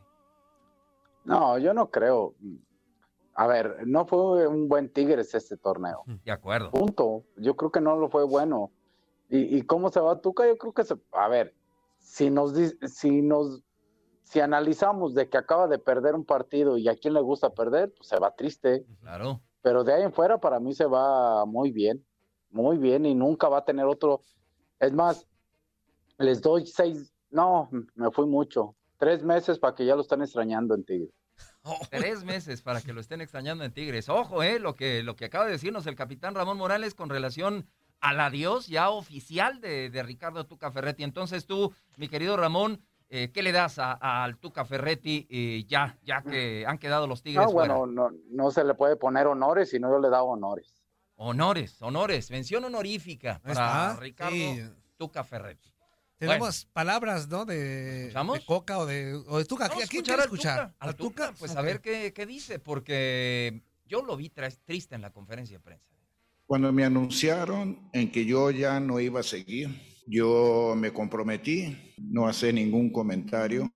No, 1.24 1.58
yo 1.58 1.74
no 1.74 1.90
creo. 1.90 2.36
A 3.34 3.48
ver, 3.48 3.88
no 3.88 4.06
fue 4.06 4.48
un 4.48 4.68
buen 4.68 4.92
Tigres 4.92 5.34
este 5.34 5.58
torneo. 5.58 6.04
De 6.26 6.32
acuerdo. 6.32 6.72
Punto. 6.72 7.24
Yo 7.38 7.56
creo 7.56 7.72
que 7.72 7.82
no 7.82 7.96
lo 7.96 8.10
fue 8.10 8.26
bueno. 8.26 8.72
¿Y, 9.30 9.58
y 9.58 9.62
cómo 9.62 9.90
se 9.90 10.00
va 10.02 10.20
Tuca? 10.20 10.46
Yo 10.46 10.58
creo 10.58 10.74
que 10.74 10.84
se. 10.84 10.96
A 11.14 11.28
ver, 11.28 11.56
si 11.98 12.30
nos, 12.30 12.54
si 12.88 13.22
nos. 13.22 13.64
Si 14.24 14.40
analizamos 14.40 15.14
de 15.14 15.28
que 15.28 15.38
acaba 15.38 15.68
de 15.68 15.78
perder 15.78 16.16
un 16.16 16.24
partido 16.24 16.78
y 16.78 16.88
a 16.88 16.96
quién 16.96 17.14
le 17.14 17.22
gusta 17.22 17.50
perder, 17.50 17.94
pues 17.94 18.08
se 18.08 18.18
va 18.18 18.36
triste. 18.36 18.86
Claro. 19.02 19.42
Pero 19.62 19.84
de 19.84 19.94
ahí 19.94 20.04
en 20.04 20.14
fuera, 20.14 20.40
para 20.40 20.60
mí 20.60 20.74
se 20.74 20.86
va 20.86 21.46
muy 21.46 21.72
bien. 21.72 22.06
Muy 22.50 22.78
bien 22.78 23.06
y 23.06 23.16
nunca 23.16 23.50
va 23.50 23.60
a 23.60 23.66
tener 23.66 23.86
otro. 23.86 24.22
Es 24.80 24.94
más, 24.94 25.28
les 26.18 26.42
doy 26.42 26.66
seis. 26.66 27.14
No, 27.30 27.70
me 27.96 28.12
fui 28.12 28.26
mucho. 28.26 28.76
Tres 28.98 29.24
meses 29.24 29.58
para 29.58 29.76
que 29.76 29.86
ya 29.86 29.96
lo 29.96 30.02
están 30.02 30.22
extrañando 30.22 30.76
en 30.76 30.84
Tigres. 30.84 31.14
Tres 31.90 32.24
meses 32.24 32.62
para 32.62 32.82
que 32.82 32.94
lo 32.94 33.02
estén 33.02 33.22
extrañando 33.22 33.64
en 33.64 33.72
Tigres. 33.72 34.10
Ojo, 34.10 34.42
eh, 34.44 34.60
lo 34.60 34.76
que, 34.76 35.04
lo 35.04 35.16
que 35.16 35.26
acaba 35.26 35.46
de 35.46 35.52
decirnos 35.52 35.86
el 35.86 35.96
capitán 35.96 36.34
Ramón 36.36 36.58
Morales 36.58 36.96
con 36.96 37.10
relación 37.10 37.68
al 38.00 38.20
adiós 38.20 38.68
ya 38.68 38.90
oficial 38.90 39.62
de, 39.62 39.90
de 39.92 40.04
Ricardo 40.04 40.46
Tuca 40.48 40.72
Ferretti. 40.72 41.04
Entonces 41.04 41.46
tú, 41.46 41.72
mi 41.98 42.08
querido 42.08 42.36
Ramón, 42.36 42.82
eh, 43.10 43.30
¿qué 43.32 43.44
le 43.44 43.52
das 43.52 43.78
a- 43.78 44.24
al 44.24 44.38
Tuca 44.38 44.66
Ferretti 44.66 45.28
eh, 45.30 45.66
ya, 45.68 46.00
ya 46.02 46.24
que 46.24 46.66
han 46.66 46.80
quedado 46.80 47.06
los 47.06 47.22
Tigres 47.22 47.46
No, 47.46 47.52
fuera? 47.52 47.76
bueno, 47.76 48.10
no, 48.10 48.18
no 48.32 48.50
se 48.52 48.64
le 48.64 48.74
puede 48.74 48.96
poner 48.96 49.28
honores, 49.28 49.70
sino 49.70 49.90
yo 49.92 50.00
le 50.00 50.10
daba 50.10 50.24
honores. 50.24 50.82
Honores, 51.16 51.80
honores, 51.84 52.32
mención 52.32 52.64
honorífica 52.66 53.40
para 53.44 53.52
está, 53.54 53.98
Ricardo 54.00 54.32
sí. 54.36 54.64
Tuca 54.98 55.24
Ferretti. 55.24 55.72
Tenemos 56.22 56.66
palabras, 56.72 57.28
¿no? 57.30 57.46
De, 57.46 58.10
de 58.10 58.46
Coca 58.46 58.78
o 58.78 58.86
de, 58.86 59.16
o 59.16 59.40
de 59.40 59.46
Tuca. 59.46 59.66
¿A 59.66 59.70
Vamos 59.70 59.86
a 59.86 59.88
quién 59.88 60.02
escuchar 60.02 60.16
quiere 60.18 60.24
escuchar? 60.24 60.68
Tuca, 60.68 60.76
al 60.80 60.96
Tuca, 60.96 61.34
pues 61.40 61.56
a 61.56 61.62
Ok. 61.62 61.66
ver 61.66 61.82
qué, 61.82 62.14
qué 62.14 62.28
dice, 62.28 62.60
porque 62.60 63.64
yo 63.88 64.04
lo 64.04 64.16
vi 64.16 64.30
triste 64.30 64.94
en 64.94 65.02
la 65.02 65.12
conferencia 65.12 65.58
de 65.58 65.64
prensa. 65.64 65.84
Cuando 66.46 66.72
me 66.72 66.84
anunciaron 66.86 67.90
en 67.92 68.12
que 68.12 68.24
yo 68.28 68.52
ya 68.52 68.80
no 68.80 69.00
iba 69.00 69.22
a 69.22 69.24
seguir, 69.24 69.70
yo 70.06 70.76
me 70.78 70.94
comprometí 70.94 71.76
no 71.98 72.28
hacer 72.28 72.54
ningún 72.54 72.92
comentario 72.92 73.72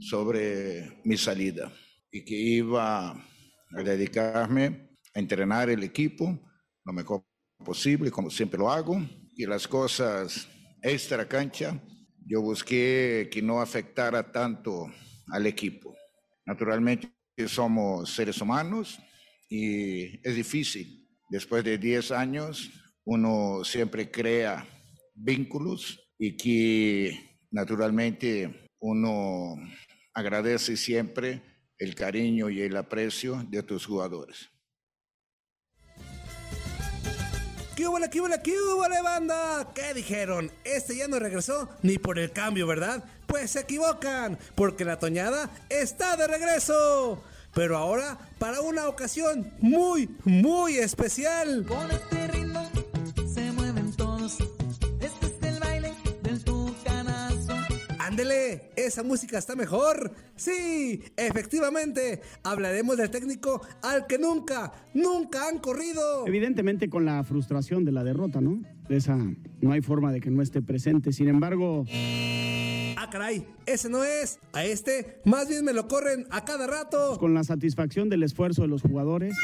sobre 0.00 1.00
mi 1.04 1.16
salida 1.16 1.72
y 2.10 2.26
que 2.26 2.34
iba 2.34 3.10
a 3.12 3.82
dedicarme 3.82 4.98
a 5.14 5.18
entrenar 5.18 5.70
el 5.70 5.82
equipo 5.82 6.38
lo 6.84 6.92
mejor 6.92 7.24
posible, 7.64 8.10
como 8.10 8.28
siempre 8.28 8.58
lo 8.58 8.70
hago, 8.70 9.00
y 9.34 9.46
las 9.46 9.66
cosas 9.66 10.46
extra 10.84 11.26
cancha, 11.26 11.80
yo 12.26 12.42
busqué 12.42 13.30
que 13.32 13.40
no 13.40 13.60
afectara 13.60 14.30
tanto 14.30 14.92
al 15.28 15.46
equipo. 15.46 15.96
Naturalmente 16.44 17.10
somos 17.46 18.10
seres 18.10 18.38
humanos 18.40 18.98
y 19.48 20.20
es 20.26 20.36
difícil. 20.36 21.08
Después 21.30 21.64
de 21.64 21.78
10 21.78 22.10
años, 22.12 22.70
uno 23.04 23.64
siempre 23.64 24.10
crea 24.10 24.66
vínculos 25.14 25.98
y 26.18 26.36
que 26.36 27.38
naturalmente 27.50 28.68
uno 28.78 29.56
agradece 30.12 30.76
siempre 30.76 31.42
el 31.78 31.94
cariño 31.94 32.50
y 32.50 32.60
el 32.60 32.76
aprecio 32.76 33.42
de 33.48 33.62
tus 33.62 33.86
jugadores. 33.86 34.50
¿Qué 37.76 37.88
hubo, 37.88 37.98
qué 38.08 38.20
hubo, 38.20 38.28
qué 38.42 38.52
hubo, 38.52 39.02
banda? 39.02 39.66
¿Qué 39.74 39.94
dijeron? 39.94 40.52
Este 40.62 40.96
ya 40.96 41.08
no 41.08 41.18
regresó 41.18 41.68
ni 41.82 41.98
por 41.98 42.20
el 42.20 42.30
cambio, 42.30 42.68
¿verdad? 42.68 43.02
Pues 43.26 43.50
se 43.50 43.60
equivocan, 43.60 44.38
porque 44.54 44.84
la 44.84 45.00
toñada 45.00 45.50
está 45.68 46.16
de 46.16 46.28
regreso. 46.28 47.20
Pero 47.52 47.76
ahora 47.76 48.16
para 48.38 48.60
una 48.60 48.86
ocasión 48.86 49.52
muy, 49.60 50.08
muy 50.24 50.76
especial. 50.76 51.64
Con 51.66 51.90
Ándele, 58.18 58.70
esa 58.76 59.02
música 59.02 59.38
está 59.38 59.56
mejor. 59.56 60.12
Sí, 60.36 61.02
efectivamente, 61.16 62.20
hablaremos 62.44 62.96
del 62.96 63.10
técnico 63.10 63.60
al 63.82 64.06
que 64.06 64.18
nunca, 64.18 64.72
nunca 64.94 65.48
han 65.48 65.58
corrido. 65.58 66.24
Evidentemente 66.24 66.88
con 66.88 67.04
la 67.04 67.24
frustración 67.24 67.84
de 67.84 67.90
la 67.90 68.04
derrota, 68.04 68.40
¿no? 68.40 68.62
Esa 68.88 69.18
no 69.60 69.72
hay 69.72 69.80
forma 69.80 70.12
de 70.12 70.20
que 70.20 70.30
no 70.30 70.42
esté 70.42 70.62
presente. 70.62 71.12
Sin 71.12 71.26
embargo, 71.26 71.84
Ah, 72.96 73.10
caray, 73.10 73.44
ese 73.66 73.88
no 73.88 74.04
es. 74.04 74.38
A 74.52 74.64
este, 74.64 75.20
más 75.24 75.48
bien 75.48 75.64
me 75.64 75.72
lo 75.72 75.88
corren 75.88 76.28
a 76.30 76.44
cada 76.44 76.68
rato. 76.68 77.18
con 77.18 77.34
la 77.34 77.42
satisfacción 77.42 78.08
del 78.08 78.22
esfuerzo 78.22 78.62
de 78.62 78.68
los 78.68 78.82
jugadores, 78.82 79.36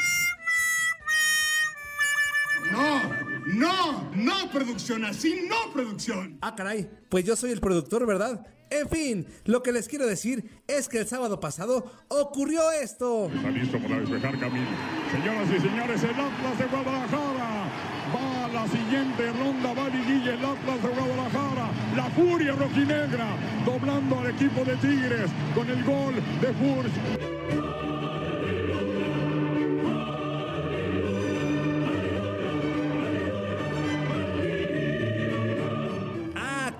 No, 3.51 4.09
no, 4.15 4.49
producción, 4.51 5.03
así 5.03 5.47
no 5.49 5.73
producción. 5.73 6.37
Ah, 6.41 6.55
caray, 6.55 6.89
pues 7.09 7.25
yo 7.25 7.35
soy 7.35 7.51
el 7.51 7.59
productor, 7.59 8.05
¿verdad? 8.05 8.45
En 8.69 8.87
fin, 8.87 9.27
lo 9.43 9.61
que 9.61 9.73
les 9.73 9.89
quiero 9.89 10.07
decir 10.07 10.63
es 10.65 10.87
que 10.87 10.99
el 10.99 11.07
sábado 11.07 11.41
pasado 11.41 11.91
ocurrió 12.07 12.71
esto. 12.71 13.29
Está 13.33 13.51
listo 13.51 13.77
para 13.79 13.99
despejar 13.99 14.39
Camilo. 14.39 14.65
Señoras 15.11 15.49
y 15.49 15.59
señores, 15.59 16.03
el 16.03 16.11
Atlas 16.11 16.57
de 16.57 16.65
Guadalajara 16.67 17.69
va 18.15 18.45
a 18.45 18.47
la 18.47 18.67
siguiente 18.69 19.27
ronda. 19.33 19.73
Va 19.73 19.89
Liguilla, 19.89 20.33
el 20.35 20.45
Atlas 20.45 20.83
de 20.83 20.87
Guadalajara. 20.87 21.69
La 21.97 22.09
furia 22.11 22.53
rojinegra 22.53 23.35
doblando 23.65 24.19
al 24.19 24.29
equipo 24.29 24.63
de 24.63 24.77
Tigres 24.77 25.29
con 25.53 25.69
el 25.69 25.83
gol 25.83 26.15
de 26.39 26.53
Furch. 26.53 27.70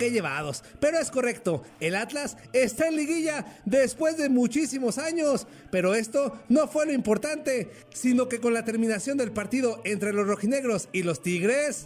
Llevados. 0.09 0.63
Pero 0.79 0.97
es 0.99 1.11
correcto, 1.11 1.61
el 1.79 1.95
Atlas 1.95 2.37
está 2.53 2.87
en 2.87 2.95
liguilla 2.95 3.45
después 3.65 4.17
de 4.17 4.29
muchísimos 4.29 4.97
años. 4.97 5.47
Pero 5.69 5.93
esto 5.93 6.39
no 6.49 6.67
fue 6.67 6.85
lo 6.85 6.93
importante, 6.93 7.71
sino 7.93 8.27
que 8.27 8.39
con 8.39 8.53
la 8.53 8.65
terminación 8.65 9.17
del 9.17 9.31
partido 9.31 9.81
entre 9.83 10.13
los 10.13 10.27
rojinegros 10.27 10.89
y 10.91 11.03
los 11.03 11.21
Tigres... 11.21 11.85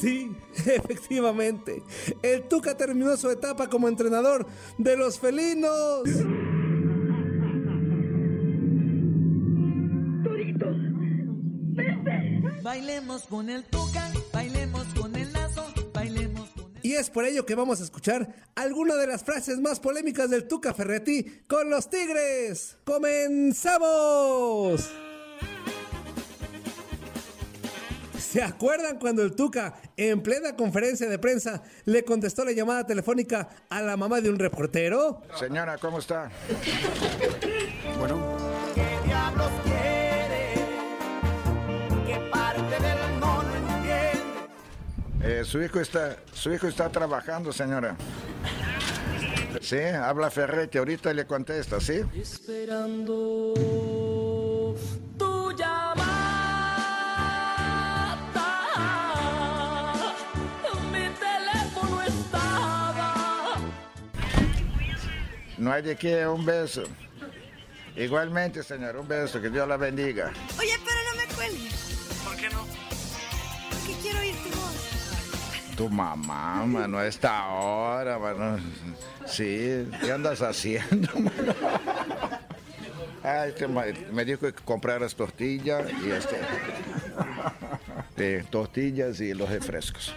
Sí, 0.00 0.30
efectivamente. 0.66 1.82
El 2.22 2.44
Tuca 2.44 2.76
terminó 2.76 3.16
su 3.16 3.30
etapa 3.30 3.68
como 3.68 3.88
entrenador 3.88 4.46
de 4.76 4.96
los 4.96 5.18
felinos. 5.18 6.02
Bailemos 12.68 13.22
con 13.22 13.48
el 13.48 13.64
Tuca, 13.64 14.12
bailemos 14.30 14.84
con 14.88 15.16
el 15.16 15.32
lazo, 15.32 15.64
bailemos 15.94 16.50
con 16.50 16.70
el... 16.76 16.80
Y 16.82 16.96
es 16.96 17.08
por 17.08 17.24
ello 17.24 17.46
que 17.46 17.54
vamos 17.54 17.80
a 17.80 17.84
escuchar 17.84 18.28
alguna 18.54 18.94
de 18.96 19.06
las 19.06 19.24
frases 19.24 19.58
más 19.58 19.80
polémicas 19.80 20.28
del 20.28 20.46
Tuca 20.46 20.74
Ferretti 20.74 21.24
con 21.46 21.70
los 21.70 21.88
Tigres. 21.88 22.76
¡Comenzamos! 22.84 24.86
¿Se 28.18 28.42
acuerdan 28.42 28.98
cuando 28.98 29.22
el 29.22 29.34
Tuca, 29.34 29.80
en 29.96 30.22
plena 30.22 30.54
conferencia 30.54 31.08
de 31.08 31.18
prensa, 31.18 31.62
le 31.86 32.04
contestó 32.04 32.44
la 32.44 32.52
llamada 32.52 32.86
telefónica 32.86 33.48
a 33.70 33.80
la 33.80 33.96
mamá 33.96 34.20
de 34.20 34.28
un 34.28 34.38
reportero? 34.38 35.22
Señora, 35.38 35.78
¿cómo 35.78 36.00
está? 36.00 36.30
Bueno, 37.98 38.37
Eh, 45.30 45.44
su 45.44 45.62
hijo 45.62 45.78
está, 45.78 46.16
su 46.32 46.50
hijo 46.54 46.66
está 46.68 46.88
trabajando, 46.88 47.52
señora. 47.52 47.94
Sí, 49.60 49.76
habla 49.78 50.30
Ferretti, 50.30 50.78
ahorita 50.78 51.12
le 51.12 51.26
contesta, 51.26 51.78
¿sí? 51.80 52.00
Esperando 52.16 53.52
tu 55.18 55.52
llamada. 55.52 56.06
Mi 60.90 61.10
teléfono 61.10 62.02
estaba. 62.04 63.56
No 65.58 65.70
hay 65.70 65.82
de 65.82 65.94
qué, 65.96 66.26
un 66.26 66.46
beso. 66.46 66.84
Igualmente, 67.94 68.62
señor, 68.62 68.96
un 68.96 69.06
beso, 69.06 69.42
que 69.42 69.50
Dios 69.50 69.68
la 69.68 69.76
bendiga. 69.76 70.32
Oye, 70.58 70.77
Tu 75.78 75.88
mamá, 75.88 76.66
mano, 76.66 76.98
a 76.98 77.06
esta 77.06 77.46
hora, 77.50 78.18
mano. 78.18 78.58
Sí, 79.26 79.88
¿qué 80.02 80.10
andas 80.12 80.42
haciendo, 80.42 81.08
mano? 81.20 81.54
Ay, 83.22 83.50
este 83.50 83.68
ma- 83.68 83.84
me 84.12 84.24
dijo 84.24 84.40
que 84.40 84.52
compraras 84.52 85.14
tortillas 85.14 85.84
y 86.04 86.10
este. 86.10 86.36
de 88.16 88.42
tortillas 88.50 89.20
y 89.20 89.34
los 89.34 89.48
refrescos. 89.48 90.12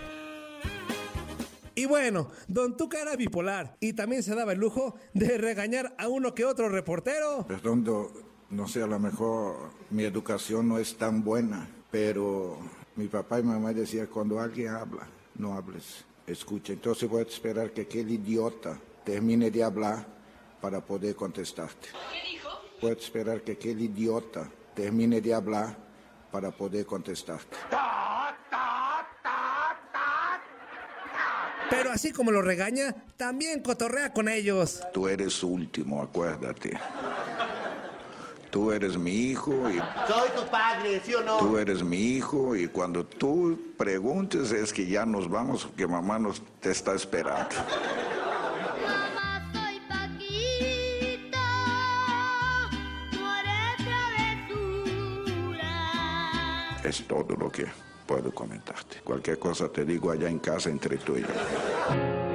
Y 1.75 1.85
bueno, 1.85 2.31
Don 2.47 2.75
Tuca 2.75 2.99
era 2.99 3.15
bipolar 3.15 3.77
y 3.79 3.93
también 3.93 4.23
se 4.23 4.33
daba 4.33 4.53
el 4.53 4.59
lujo 4.59 4.95
de 5.13 5.37
regañar 5.37 5.93
a 5.99 6.07
uno 6.07 6.33
que 6.33 6.43
otro 6.43 6.69
reportero. 6.69 7.45
Perdón, 7.47 7.83
do- 7.83 8.11
no 8.49 8.67
sé, 8.67 8.81
a 8.81 8.87
lo 8.87 8.97
mejor 8.99 9.69
mi 9.91 10.03
educación 10.05 10.67
no 10.67 10.79
es 10.79 10.97
tan 10.97 11.23
buena, 11.23 11.67
pero 11.91 12.57
mi 12.95 13.07
papá 13.07 13.39
y 13.39 13.43
mamá 13.43 13.73
decían, 13.73 14.07
cuando 14.07 14.39
alguien 14.39 14.69
habla, 14.69 15.07
no 15.41 15.55
hables, 15.55 16.05
escucha. 16.27 16.71
Entonces 16.71 17.09
voy 17.09 17.19
a 17.19 17.23
esperar 17.23 17.71
que 17.71 17.81
aquel 17.81 18.09
idiota 18.11 18.77
termine 19.03 19.49
de 19.49 19.63
hablar 19.63 20.05
para 20.61 20.79
poder 20.79 21.15
contestarte. 21.15 21.89
¿Qué 22.13 22.31
dijo? 22.31 22.49
Voy 22.81 22.91
a 22.91 22.93
esperar 22.93 23.41
que 23.41 23.53
aquel 23.53 23.81
idiota 23.81 24.47
termine 24.75 25.19
de 25.19 25.33
hablar 25.33 25.75
para 26.31 26.51
poder 26.51 26.85
contestarte. 26.85 27.57
Pero 31.69 31.89
así 31.89 32.11
como 32.11 32.31
lo 32.31 32.41
regaña, 32.41 32.93
también 33.17 33.61
cotorrea 33.61 34.13
con 34.13 34.27
ellos. 34.29 34.81
Tú 34.93 35.07
eres 35.07 35.41
último, 35.41 36.01
acuérdate. 36.01 36.77
Tú 38.51 38.69
eres 38.73 38.97
mi 38.97 39.11
hijo 39.11 39.53
y 39.69 39.77
Soy 40.07 40.29
tu 40.35 40.45
padre, 40.51 41.01
¿sí 41.05 41.13
o 41.13 41.23
no? 41.23 41.37
Tú 41.37 41.57
eres 41.57 41.81
mi 41.81 41.97
hijo 41.97 42.53
y 42.53 42.67
cuando 42.67 43.05
tú 43.05 43.57
preguntes 43.77 44.51
es 44.51 44.73
que 44.73 44.85
ya 44.85 45.05
nos 45.05 45.29
vamos, 45.29 45.69
que 45.77 45.87
mamá 45.87 46.19
nos 46.19 46.41
te 46.59 46.71
está 46.71 46.93
esperando. 46.93 47.55
Es 56.83 57.07
todo 57.07 57.37
lo 57.37 57.49
que 57.49 57.67
puedo 58.05 58.33
comentarte. 58.33 58.97
Cualquier 59.01 59.39
cosa 59.39 59.69
te 59.69 59.85
digo 59.85 60.11
allá 60.11 60.27
en 60.27 60.39
casa 60.39 60.69
entre 60.69 60.97
tú 60.97 61.15
y 61.15 61.21
yo. 61.21 62.30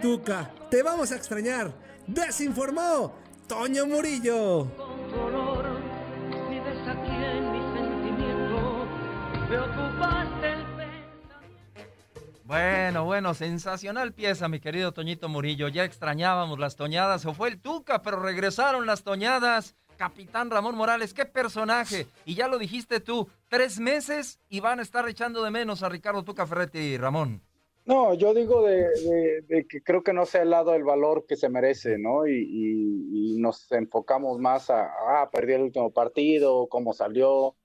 Tuca! 0.00 0.50
¡Te 0.70 0.82
vamos 0.82 1.12
a 1.12 1.16
extrañar! 1.16 1.72
¡Desinformó! 2.06 3.14
¡Toño 3.46 3.86
Murillo! 3.86 4.66
Con 4.76 5.08
tu 5.08 5.20
olor 5.20 5.80
vives 6.48 6.88
aquí 6.88 7.10
en 7.10 7.52
mi 7.52 7.60
sentimiento. 7.76 8.86
Me 9.48 9.58
ocupaste 9.58 10.52
el 10.52 10.64
Bueno, 12.44 13.04
bueno, 13.04 13.34
sensacional 13.34 14.12
pieza, 14.12 14.48
mi 14.48 14.60
querido 14.60 14.92
Toñito 14.92 15.28
Murillo. 15.28 15.68
Ya 15.68 15.84
extrañábamos 15.84 16.58
las 16.58 16.76
toñadas, 16.76 17.26
o 17.26 17.34
fue 17.34 17.48
el 17.48 17.60
Tuca, 17.60 18.02
pero 18.02 18.20
regresaron 18.20 18.86
las 18.86 19.02
toñadas. 19.02 19.74
Capitán 19.98 20.48
Ramón 20.48 20.76
Morales, 20.76 21.12
qué 21.12 21.24
personaje. 21.26 22.06
Y 22.24 22.34
ya 22.34 22.46
lo 22.46 22.58
dijiste 22.58 23.00
tú, 23.00 23.28
tres 23.48 23.80
meses 23.80 24.38
y 24.48 24.60
van 24.60 24.78
a 24.78 24.82
estar 24.82 25.08
echando 25.08 25.42
de 25.42 25.50
menos 25.50 25.82
a 25.82 25.88
Ricardo 25.88 26.22
Tuca 26.22 26.46
Ferretti, 26.46 26.96
Ramón. 26.96 27.42
No, 27.88 28.12
yo 28.12 28.34
digo 28.34 28.62
de, 28.66 28.82
de- 28.90 29.42
de 29.48 29.66
que 29.66 29.82
creo 29.82 30.02
que 30.02 30.12
no 30.12 30.26
se 30.26 30.38
ha 30.38 30.44
dado 30.44 30.74
el 30.74 30.84
valor 30.84 31.24
que 31.26 31.36
se 31.36 31.48
merece, 31.48 31.96
¿no? 31.98 32.26
Y, 32.26 32.34
y- 32.36 33.34
y 33.34 33.38
nos 33.40 33.72
enfocamos 33.72 34.38
más 34.38 34.68
a, 34.68 34.84
ah, 34.84 35.30
perdió 35.32 35.56
el 35.56 35.62
último 35.62 35.90
partido, 35.90 36.66
cómo 36.68 36.92
salió. 36.92 37.56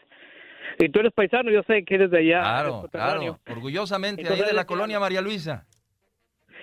Y 0.78 0.88
tú 0.88 1.00
eres 1.00 1.12
paisano, 1.12 1.50
yo 1.50 1.62
sé 1.64 1.84
que 1.84 1.96
eres 1.96 2.10
de 2.10 2.20
allá. 2.20 2.40
Claro, 2.40 2.88
claro, 2.90 3.38
orgullosamente, 3.50 4.22
ahí 4.22 4.26
Entonces, 4.28 4.46
de 4.46 4.54
la 4.54 4.62
¿qué 4.62 4.68
colonia 4.68 4.98
María 4.98 5.20
Luisa. 5.20 5.66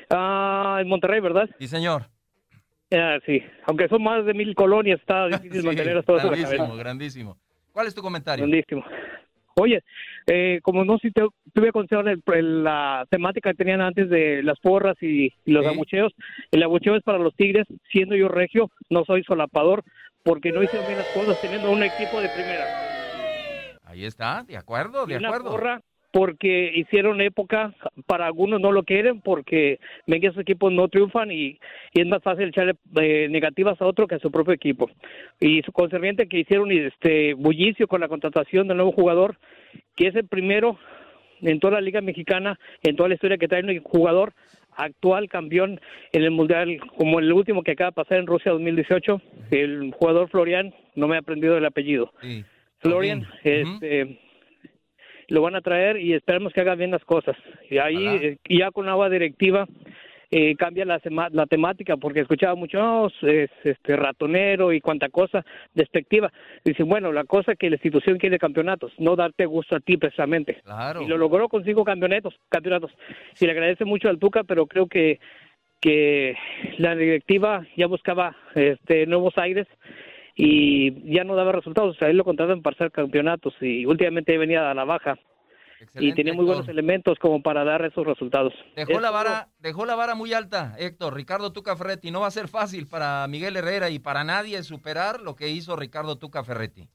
Ah, 0.10 0.80
en 0.82 0.88
Monterrey, 0.88 1.20
¿verdad? 1.20 1.48
Sí, 1.60 1.68
señor. 1.68 2.08
Ah, 2.92 3.20
sí. 3.28 3.44
Aunque 3.68 3.88
son 3.90 4.02
más 4.02 4.26
de 4.26 4.34
mil 4.34 4.56
colonias, 4.56 5.00
está 5.00 5.28
difícil 5.28 5.62
Sí, 5.62 5.68
mantener 5.68 6.04
todas 6.04 6.24
en 6.24 6.32
la 6.32 6.36
grandísimo, 6.38 6.76
grandísimo. 6.78 7.38
¿Cuál 7.78 7.86
es 7.86 7.94
tu 7.94 8.02
comentario? 8.02 8.44
Grandísimo. 8.48 8.84
Oye, 9.54 9.84
eh, 10.26 10.60
como 10.64 10.84
no 10.84 10.98
si 10.98 11.12
te 11.12 11.22
tuve 11.54 11.72
el- 12.40 12.64
la 12.64 13.06
temática 13.12 13.52
que 13.52 13.56
tenían 13.58 13.82
antes 13.82 14.10
de 14.10 14.42
las 14.42 14.60
porras 14.60 14.96
y, 15.00 15.26
y 15.46 15.52
los 15.52 15.64
Sí. 15.64 15.70
abucheos, 15.70 16.12
el 16.50 16.64
abucheo 16.64 16.96
es 16.96 17.04
para 17.04 17.20
los 17.20 17.36
Tigres, 17.36 17.68
siendo 17.92 18.16
yo 18.16 18.30
regio, 18.30 18.72
no 18.90 19.06
soy 19.06 19.24
solapador, 19.26 19.84
porque 20.24 20.52
no 20.52 20.64
hicieron 20.64 20.88
bien 20.88 20.98
las 20.98 21.14
cosas 21.14 21.40
teniendo 21.40 21.70
un 21.70 21.84
equipo 21.84 22.20
de 22.20 22.30
primera. 22.30 22.66
Ahí 23.84 24.06
está, 24.06 24.42
de 24.48 24.58
acuerdo, 24.58 25.04
Y 25.06 25.10
de 25.12 25.18
una 25.18 25.28
acuerdo. 25.28 25.52
porra 25.52 25.82
porque 26.12 26.72
hicieron 26.76 27.22
época, 27.22 27.74
para 28.06 28.26
algunos 28.26 28.62
no 28.62 28.72
lo 28.72 28.84
quieren, 28.84 29.22
porque 29.22 29.80
ven 30.06 30.22
que 30.22 30.28
esos 30.28 30.42
equipos 30.42 30.72
no 30.72 30.88
triunfan 30.88 31.32
y, 31.32 31.60
y 31.94 32.02
es 32.02 32.08
más 32.08 32.24
fácil 32.24 32.50
echarle 32.50 32.76
eh, 33.02 33.28
negativas 33.30 33.80
a 33.82 33.86
otro 33.86 34.08
que 34.08 34.16
a 34.16 34.20
su 34.20 34.32
propio 34.32 34.54
equipo. 34.54 34.90
Y 35.40 35.62
su 35.64 35.72
concerniente 35.72 36.28
que 36.28 36.40
hicieron 36.40 36.72
este 36.72 37.34
bullicio 37.34 37.88
con 37.88 38.02
la 38.02 38.08
contratación 38.08 38.68
del 38.68 38.78
nuevo 38.78 38.94
jugador, 38.94 39.38
que 39.96 40.08
es 40.08 40.16
el 40.16 40.28
primero 40.28 40.78
en 41.42 41.60
toda 41.60 41.74
la 41.74 41.82
Liga 41.82 42.02
Mexicana, 42.02 42.60
en 42.84 42.96
toda 42.96 43.10
la 43.10 43.16
historia 43.16 43.38
que 43.38 43.48
trae 43.48 43.64
un 43.64 43.84
jugador 43.84 44.34
actual 44.76 45.28
campeón 45.28 45.80
en 46.14 46.24
el 46.24 46.32
Mundial, 46.32 46.80
como 46.96 47.20
el 47.20 47.32
último 47.34 47.64
que 47.64 47.72
acaba 47.72 47.90
de 47.90 47.96
pasar 47.96 48.20
en 48.20 48.28
Rusia 48.28 48.52
2018, 48.52 49.22
el 49.52 49.92
jugador 49.92 50.30
Florian, 50.30 50.74
no 50.96 51.08
me 51.08 51.16
he 51.16 51.20
aprendido 51.20 51.58
el 51.58 51.66
apellido. 51.66 52.14
Sí. 52.22 52.46
Florian, 52.80 53.28
este, 53.44 54.20
lo 55.28 55.42
van 55.42 55.56
a 55.56 55.62
traer 55.62 55.98
y 55.98 56.14
esperemos 56.14 56.54
que 56.54 56.62
haga 56.62 56.76
bien 56.76 56.92
las 56.92 57.04
cosas. 57.04 57.36
Y 57.70 57.78
ahí, 57.78 58.06
eh, 58.06 58.38
ya 58.50 58.72
con 58.72 58.88
agua 58.88 59.10
directiva, 59.10 59.68
eh, 60.30 60.56
cambia 60.58 60.84
la, 60.84 61.00
la 61.32 61.46
temática, 61.46 61.96
porque 61.96 62.20
escuchaba 62.20 62.56
mucho, 62.56 62.78
"No, 62.80 63.08
es 63.08 63.50
este 63.64 63.96
ratonero 63.96 64.74
y 64.74 64.82
cuanta 64.82 65.08
cosa 65.10 65.46
despectiva. 65.74 66.32
Dicen, 66.66 66.90
bueno, 66.90 67.14
la 67.14 67.24
cosa 67.24 67.54
es 67.54 67.58
que 67.58 67.70
la 67.70 67.76
institución 67.76 68.18
quiere 68.18 68.38
campeonatos, 68.38 68.92
no 68.98 69.16
darte 69.16 69.46
gusto 69.46 69.76
a 69.76 69.80
ti 69.80 69.96
precisamente. 69.96 70.62
Claro. 70.66 71.02
Y 71.02 71.08
lo 71.08 71.18
logró 71.18 71.48
con 71.48 71.64
cinco 71.64 71.86
campeonatos, 71.86 72.36
campeonatos. 72.50 72.92
Y 73.40 73.46
le 73.46 73.52
agradece 73.52 73.86
mucho 73.86 74.10
al 74.10 74.20
Tuca, 74.20 74.44
pero 74.44 74.66
creo 74.66 74.88
que 74.88 75.20
que 75.80 76.36
la 76.80 76.96
directiva 76.96 77.66
ya 77.76 77.86
buscaba 77.86 78.36
este 78.56 79.06
nuevos 79.06 79.38
aires 79.38 79.68
y 80.38 81.14
ya 81.14 81.24
no 81.24 81.36
daba 81.36 81.52
resultados. 81.52 81.96
O 81.96 82.00
sea, 82.00 82.10
él 82.10 82.18
lo 82.18 82.24
contratan 82.24 82.62
para 82.62 82.76
hacer 82.76 82.92
campeonatos 82.92 83.56
y 83.60 83.86
últimamente 83.86 84.38
venía 84.38 84.70
a 84.70 84.74
la 84.76 84.86
baja 84.86 85.18
y 85.96 86.14
tenía 86.14 86.34
muy 86.34 86.46
buenos 86.46 86.68
elementos 86.70 87.18
como 87.20 87.42
para 87.42 87.64
dar 87.64 87.84
esos 87.86 88.06
resultados. 88.06 88.54
Dejó 88.76 89.00
la 89.00 89.12
vara, 89.12 89.48
dejó 89.60 89.86
la 89.86 89.96
vara 89.96 90.16
muy 90.16 90.34
alta, 90.34 90.76
Héctor. 90.78 91.16
Ricardo 91.16 91.52
Tuca 91.52 91.76
Ferretti. 91.76 92.12
No 92.12 92.22
va 92.22 92.28
a 92.28 92.32
ser 92.32 92.48
fácil 92.48 92.88
para 92.88 93.28
Miguel 93.28 93.58
Herrera 93.58 93.90
y 93.90 94.00
para 94.00 94.24
nadie 94.24 94.62
superar 94.64 95.22
lo 95.22 95.36
que 95.36 95.50
hizo 95.50 95.76
Ricardo 95.76 96.18
Tuca 96.18 96.44
Ferretti. 96.44 96.88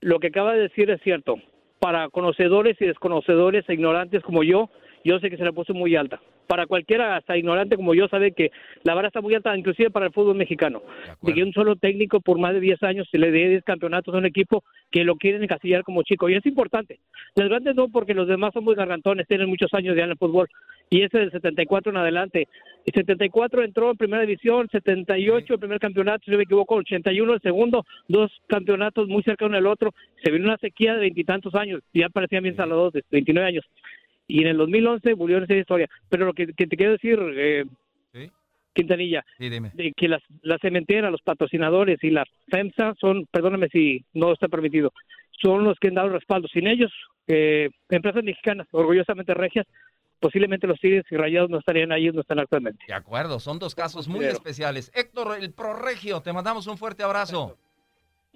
Lo 0.00 0.18
que 0.18 0.28
acaba 0.28 0.52
de 0.52 0.62
decir 0.62 0.90
es 0.90 1.00
cierto. 1.02 1.36
Para 1.78 2.08
conocedores 2.08 2.76
y 2.80 2.86
desconocedores 2.86 3.64
e 3.68 3.74
ignorantes 3.74 4.22
como 4.22 4.42
yo, 4.42 4.70
yo 5.04 5.18
sé 5.20 5.30
que 5.30 5.36
se 5.36 5.44
la 5.44 5.52
puso 5.52 5.74
muy 5.74 5.96
alta. 5.96 6.20
Para 6.46 6.66
cualquiera, 6.66 7.16
hasta 7.16 7.36
ignorante 7.36 7.76
como 7.76 7.94
yo, 7.94 8.06
sabe 8.08 8.32
que 8.32 8.50
la 8.82 8.94
vara 8.94 9.08
está 9.08 9.20
muy 9.20 9.34
alta, 9.34 9.56
inclusive 9.56 9.90
para 9.90 10.06
el 10.06 10.12
fútbol 10.12 10.36
mexicano. 10.36 10.82
De 11.22 11.32
que 11.32 11.42
un 11.42 11.52
solo 11.52 11.76
técnico 11.76 12.20
por 12.20 12.38
más 12.38 12.52
de 12.52 12.60
10 12.60 12.82
años 12.82 13.08
se 13.10 13.18
le 13.18 13.30
dé 13.30 13.48
10 13.48 13.64
campeonatos 13.64 14.14
a 14.14 14.18
un 14.18 14.26
equipo 14.26 14.62
que 14.90 15.04
lo 15.04 15.16
quieren 15.16 15.42
encasillar 15.42 15.82
como 15.82 16.02
chico. 16.02 16.28
Y 16.28 16.34
es 16.34 16.46
importante. 16.46 17.00
Los 17.34 17.48
grandes 17.48 17.74
no, 17.74 17.88
porque 17.88 18.14
los 18.14 18.28
demás 18.28 18.52
son 18.52 18.64
muy 18.64 18.74
gargantones, 18.74 19.26
tienen 19.26 19.48
muchos 19.48 19.72
años 19.74 19.96
ya 19.96 20.04
en 20.04 20.10
el 20.10 20.18
fútbol. 20.18 20.48
Y 20.90 21.02
ese 21.02 21.18
del 21.18 21.30
74 21.30 21.90
en 21.90 21.96
adelante. 21.96 22.48
El 22.84 22.92
74 22.92 23.64
entró 23.64 23.90
en 23.90 23.96
primera 23.96 24.22
división, 24.22 24.68
78 24.70 25.54
el 25.54 25.60
primer 25.60 25.78
campeonato, 25.78 26.24
si 26.24 26.30
no 26.30 26.36
me 26.36 26.44
equivoco, 26.44 26.74
81 26.74 27.32
el 27.32 27.40
segundo, 27.40 27.84
dos 28.08 28.30
campeonatos 28.46 29.08
muy 29.08 29.22
cerca 29.22 29.46
uno 29.46 29.56
del 29.56 29.66
otro. 29.66 29.94
Se 30.22 30.30
vino 30.30 30.44
una 30.44 30.58
sequía 30.58 30.94
de 30.94 31.00
veintitantos 31.00 31.54
años, 31.54 31.80
ya 31.92 32.08
parecían 32.10 32.42
bien 32.42 32.56
salados 32.56 32.92
de 32.92 33.02
29 33.10 33.48
años. 33.48 33.64
Y 34.26 34.40
en 34.42 34.48
el 34.48 34.56
2011 34.56 35.14
volvió 35.14 35.38
a 35.38 35.44
esa 35.44 35.54
historia. 35.54 35.88
Pero 36.08 36.26
lo 36.26 36.32
que, 36.32 36.46
que 36.54 36.66
te 36.66 36.76
quiero 36.76 36.92
decir, 36.92 37.18
eh, 37.36 37.64
Quintanilla, 38.72 39.24
Sí, 39.38 39.48
dime. 39.50 39.70
de 39.74 39.92
que 39.96 40.08
las, 40.08 40.20
las 40.42 40.60
cementeras, 40.60 41.12
los 41.12 41.22
patrocinadores 41.22 42.02
y 42.02 42.10
la 42.10 42.24
FEMSA 42.48 42.94
son, 43.00 43.24
perdóname 43.30 43.68
si 43.68 44.04
no 44.14 44.32
está 44.32 44.48
permitido, 44.48 44.92
son 45.40 45.62
los 45.62 45.78
que 45.78 45.88
han 45.88 45.94
dado 45.94 46.08
respaldo. 46.08 46.48
Sin 46.48 46.66
ellos, 46.66 46.90
eh, 47.28 47.70
empresas 47.88 48.24
mexicanas, 48.24 48.66
orgullosamente 48.72 49.32
regias, 49.32 49.66
posiblemente 50.18 50.66
los 50.66 50.80
Tigres 50.80 51.04
y 51.08 51.16
Rayados 51.16 51.50
no 51.50 51.58
estarían 51.58 51.92
ahí 51.92 52.06
donde 52.06 52.22
están 52.22 52.40
actualmente. 52.40 52.84
De 52.88 52.94
acuerdo, 52.94 53.38
son 53.38 53.60
dos 53.60 53.76
casos 53.76 54.08
muy 54.08 54.24
especiales. 54.24 54.90
Héctor, 54.94 55.36
el 55.40 55.52
Proregio, 55.52 56.20
te 56.20 56.32
mandamos 56.32 56.66
un 56.66 56.76
fuerte 56.76 57.04
abrazo. 57.04 57.56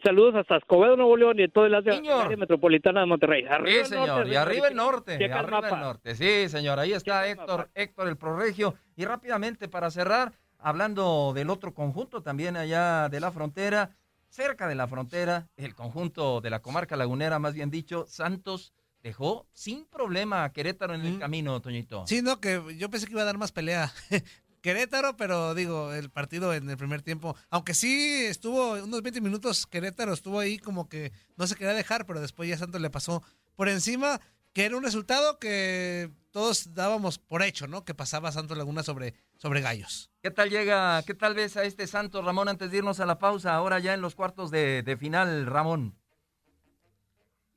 Saludos 0.02 0.34
hasta 0.36 0.56
Escobedo, 0.56 0.96
Nuevo 0.96 1.16
León 1.16 1.38
y 1.38 1.42
de 1.42 1.48
toda 1.48 1.66
el 1.66 1.74
área, 1.74 1.94
área 2.22 2.36
metropolitana 2.36 3.00
de 3.00 3.06
Monterrey. 3.06 3.44
Arriba 3.46 3.84
Sí, 3.84 3.94
el 3.94 3.98
norte, 4.00 4.12
señor, 4.12 4.28
y 4.28 4.36
arriba 4.36 4.68
el 4.68 4.76
norte, 4.76 5.18
Checa 5.18 5.24
el 5.24 5.44
arriba 5.44 5.58
el 5.58 5.64
mapa. 5.64 5.80
norte. 5.80 6.14
Sí, 6.14 6.48
señor, 6.48 6.78
ahí 6.78 6.92
está 6.92 7.26
Héctor, 7.26 7.70
Héctor 7.74 8.08
el 8.08 8.16
Proregio. 8.16 8.74
Y 8.96 9.04
rápidamente 9.04 9.68
para 9.68 9.90
cerrar, 9.90 10.32
hablando 10.58 11.32
del 11.34 11.50
otro 11.50 11.74
conjunto 11.74 12.22
también 12.22 12.56
allá 12.56 13.08
de 13.08 13.20
la 13.20 13.32
frontera, 13.32 13.90
cerca 14.28 14.68
de 14.68 14.74
la 14.74 14.86
frontera, 14.86 15.48
el 15.56 15.74
conjunto 15.74 16.40
de 16.40 16.50
la 16.50 16.60
comarca 16.60 16.96
lagunera, 16.96 17.38
más 17.38 17.54
bien 17.54 17.70
dicho, 17.70 18.04
Santos 18.08 18.72
dejó 19.02 19.46
sin 19.52 19.84
problema 19.86 20.44
a 20.44 20.52
Querétaro 20.52 20.94
en 20.94 21.06
el 21.06 21.18
camino, 21.18 21.60
Toñito. 21.60 22.06
Sí, 22.06 22.20
no, 22.22 22.40
que 22.40 22.60
yo 22.76 22.90
pensé 22.90 23.06
que 23.06 23.12
iba 23.12 23.22
a 23.22 23.26
dar 23.26 23.38
más 23.38 23.52
pelea. 23.52 23.90
Querétaro, 24.60 25.16
pero 25.16 25.54
digo, 25.54 25.92
el 25.92 26.10
partido 26.10 26.52
en 26.54 26.68
el 26.68 26.76
primer 26.76 27.02
tiempo, 27.02 27.36
aunque 27.50 27.74
sí 27.74 28.24
estuvo 28.26 28.72
unos 28.72 29.02
20 29.02 29.20
minutos, 29.20 29.66
Querétaro 29.66 30.12
estuvo 30.12 30.38
ahí 30.40 30.58
como 30.58 30.88
que 30.88 31.12
no 31.36 31.46
se 31.46 31.54
quería 31.54 31.74
dejar, 31.74 32.06
pero 32.06 32.20
después 32.20 32.48
ya 32.48 32.56
Santos 32.58 32.80
le 32.80 32.90
pasó 32.90 33.22
por 33.54 33.68
encima, 33.68 34.20
que 34.52 34.64
era 34.64 34.76
un 34.76 34.82
resultado 34.82 35.38
que 35.38 36.10
todos 36.30 36.74
dábamos 36.74 37.18
por 37.18 37.42
hecho, 37.42 37.66
¿no? 37.66 37.84
Que 37.84 37.94
pasaba 37.94 38.32
Santos 38.32 38.56
Laguna 38.58 38.82
sobre, 38.82 39.14
sobre 39.36 39.60
Gallos. 39.60 40.10
¿Qué 40.22 40.30
tal 40.30 40.50
llega, 40.50 41.02
qué 41.04 41.14
tal 41.14 41.34
ves 41.34 41.56
a 41.56 41.64
este 41.64 41.86
Santos, 41.86 42.24
Ramón, 42.24 42.48
antes 42.48 42.70
de 42.70 42.78
irnos 42.78 43.00
a 43.00 43.06
la 43.06 43.18
pausa, 43.18 43.54
ahora 43.54 43.78
ya 43.78 43.94
en 43.94 44.00
los 44.00 44.14
cuartos 44.14 44.50
de, 44.50 44.82
de 44.82 44.96
final, 44.96 45.46
Ramón? 45.46 45.94